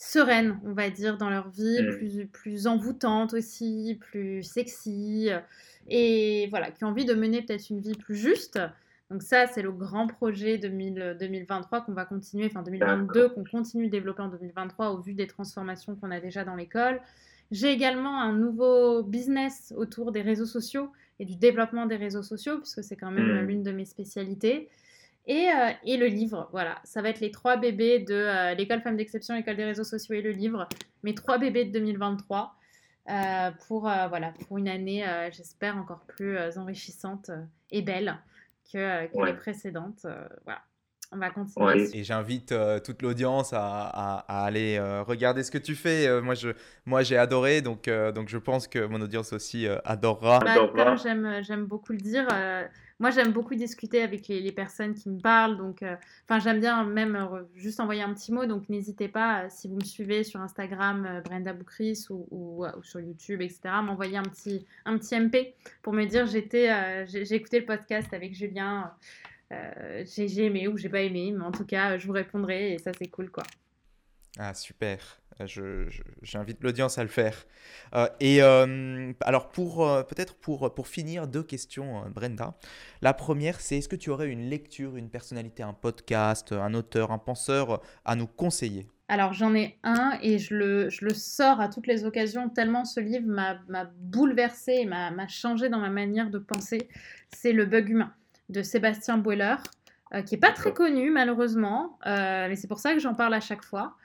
[0.00, 1.96] sereines, on va dire, dans leur vie, mm.
[1.96, 5.38] plus, plus envoûtantes aussi, plus sexy, euh,
[5.88, 8.58] et voilà, qui ont envie de mener peut-être une vie plus juste.
[9.10, 13.90] Donc ça, c'est le grand projet 2023 qu'on va continuer, enfin 2022, qu'on continue de
[13.90, 17.00] développer en 2023 au vu des transformations qu'on a déjà dans l'école.
[17.50, 22.58] J'ai également un nouveau business autour des réseaux sociaux et du développement des réseaux sociaux,
[22.58, 23.46] puisque c'est quand même mm.
[23.46, 24.70] l'une de mes spécialités.
[25.30, 26.80] Euh, et, le livre, voilà.
[26.84, 30.14] Ça va être les trois bébés de euh, l'école Femmes d'Exception, l'école des réseaux sociaux
[30.14, 30.68] et le livre.
[31.02, 32.56] Mes trois bébés de 2023
[33.08, 37.30] euh, pour, voilà, pour une année, j'espère, encore plus enrichissante
[37.70, 38.16] et belle
[38.72, 40.06] que, les précédentes.
[40.44, 40.62] voilà.
[41.12, 41.96] On va continuer.
[41.96, 42.54] Et j'invite
[42.84, 46.20] toute l'audience à, aller regarder ce que tu fais.
[46.20, 46.50] moi, je,
[46.86, 50.38] moi, j'ai adoré, donc, donc je pense que mon audience aussi adorera.
[50.38, 52.28] Bah, comme j'aime beaucoup le dire,
[53.00, 55.56] moi, j'aime beaucoup discuter avec les, personnes qui me parlent.
[55.56, 58.44] Donc, euh, enfin, j'aime bien même euh, juste envoyer un petit mot.
[58.44, 63.40] Donc, n'hésitez pas, euh, si vous me suivez sur Instagram, Brenda Boukris ou, sur YouTube,
[63.40, 68.12] etc., m'envoyer un petit, un petit MP pour me dire j'étais, j'ai écouté le podcast
[68.12, 68.92] avec Julien.
[69.50, 72.92] J'ai aimé ou j'ai pas aimé, mais en tout cas, je vous répondrai et ça,
[72.96, 73.44] c'est cool, quoi.
[74.38, 75.20] Ah, super.
[76.22, 77.46] J'invite l'audience à le faire.
[77.94, 82.54] Euh, et euh, alors, pour euh, peut-être pour, pour finir, deux questions, Brenda.
[83.00, 87.10] La première, c'est est-ce que tu aurais une lecture, une personnalité, un podcast, un auteur,
[87.10, 88.86] un penseur à nous conseiller?
[89.08, 92.84] Alors j'en ai un et je le, je le, sors à toutes les occasions tellement
[92.84, 96.88] ce livre m'a bouleversé et m'a changé dans ma manière de penser.
[97.32, 98.14] C'est Le bug humain
[98.50, 99.56] de Sébastien Boiler,
[100.26, 103.64] qui n'est pas très connu malheureusement, mais c'est pour ça que j'en parle à chaque
[103.64, 103.96] fois.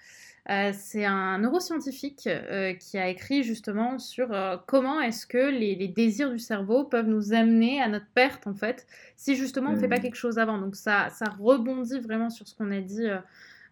[0.51, 5.75] Euh, c'est un neuroscientifique euh, qui a écrit justement sur euh, comment est-ce que les,
[5.87, 8.85] désirs du cerveau peuvent nous amener à notre perte en fait,
[9.15, 10.01] si justement on ne fait pas mmh.
[10.01, 10.59] quelque chose avant.
[10.59, 13.07] Donc ça, ça rebondit vraiment sur ce qu'on a dit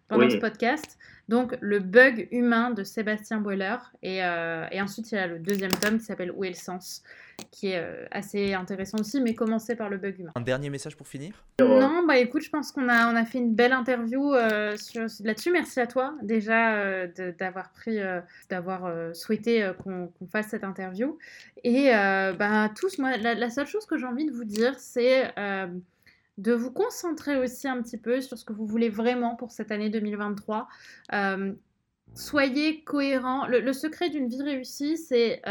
[0.08, 0.98] pendant ce podcast.
[1.28, 5.72] Donc le bug humain de Sébastien Boiler et, et, ensuite il y a le deuxième
[5.72, 7.02] tome qui s'appelle Où est le sens
[7.50, 10.32] qui est euh, assez intéressant aussi, mais commencer par le bug humain.
[10.34, 11.44] Un dernier message pour finir?
[11.60, 14.76] Non, bah écoute, je pense qu'on a, on a fait une belle interview euh,
[15.20, 15.52] là-dessus.
[15.52, 17.06] Merci à toi déjà euh,
[17.38, 17.98] d'avoir pris,
[18.50, 21.18] d'avoir souhaité qu'on fasse cette interview.
[21.62, 25.32] Et bah, tous, moi, la, seule chose que j'ai envie de vous dire, c'est
[26.38, 29.70] de vous concentrer aussi un petit peu sur ce que vous voulez vraiment pour cette
[29.70, 30.68] année 2023
[32.14, 33.46] soyez cohérent.
[33.46, 35.42] Le, secret d'une vie réussie, c'est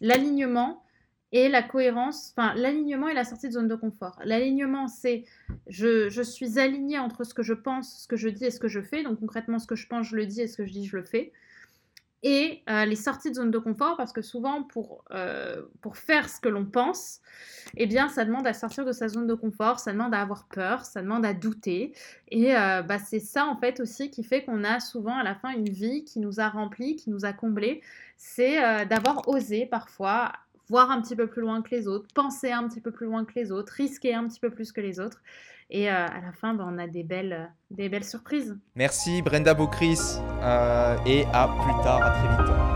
[0.00, 0.84] l'alignement
[1.32, 4.20] et la cohérence, enfin l'alignement et la sortie de zone de confort.
[4.24, 5.24] L'alignement, c'est
[5.66, 8.60] je, je, suis aligné entre ce que je pense, ce que je dis et ce
[8.60, 9.02] que je fais.
[9.02, 10.96] Donc concrètement, ce que je pense, je le dis et ce que je dis, je
[10.96, 11.32] le fais.
[12.26, 16.30] Et euh, les sorties de zone de confort, parce que souvent, pour, euh, pour faire
[16.30, 17.20] ce que l'on pense,
[17.76, 20.48] eh bien, ça demande à sortir de sa zone de confort, ça demande à avoir
[20.48, 21.92] peur, ça demande à douter.
[22.28, 25.34] Et euh, bah, c'est ça, en fait, aussi qui fait qu'on a souvent à la
[25.34, 27.82] fin une vie qui nous a rempli, qui nous a comblé.
[28.16, 30.32] C'est d'avoir osé parfois
[30.68, 33.26] voir un petit peu plus loin que les autres, penser un petit peu plus loin
[33.26, 35.20] que les autres, risquer un petit peu plus que les autres.
[35.70, 38.56] Et euh, à la fin, ben, on a des belles, des belles surprises.
[38.74, 39.98] Merci Brenda Beaucris
[40.42, 42.73] euh, et à plus tard, à très vite.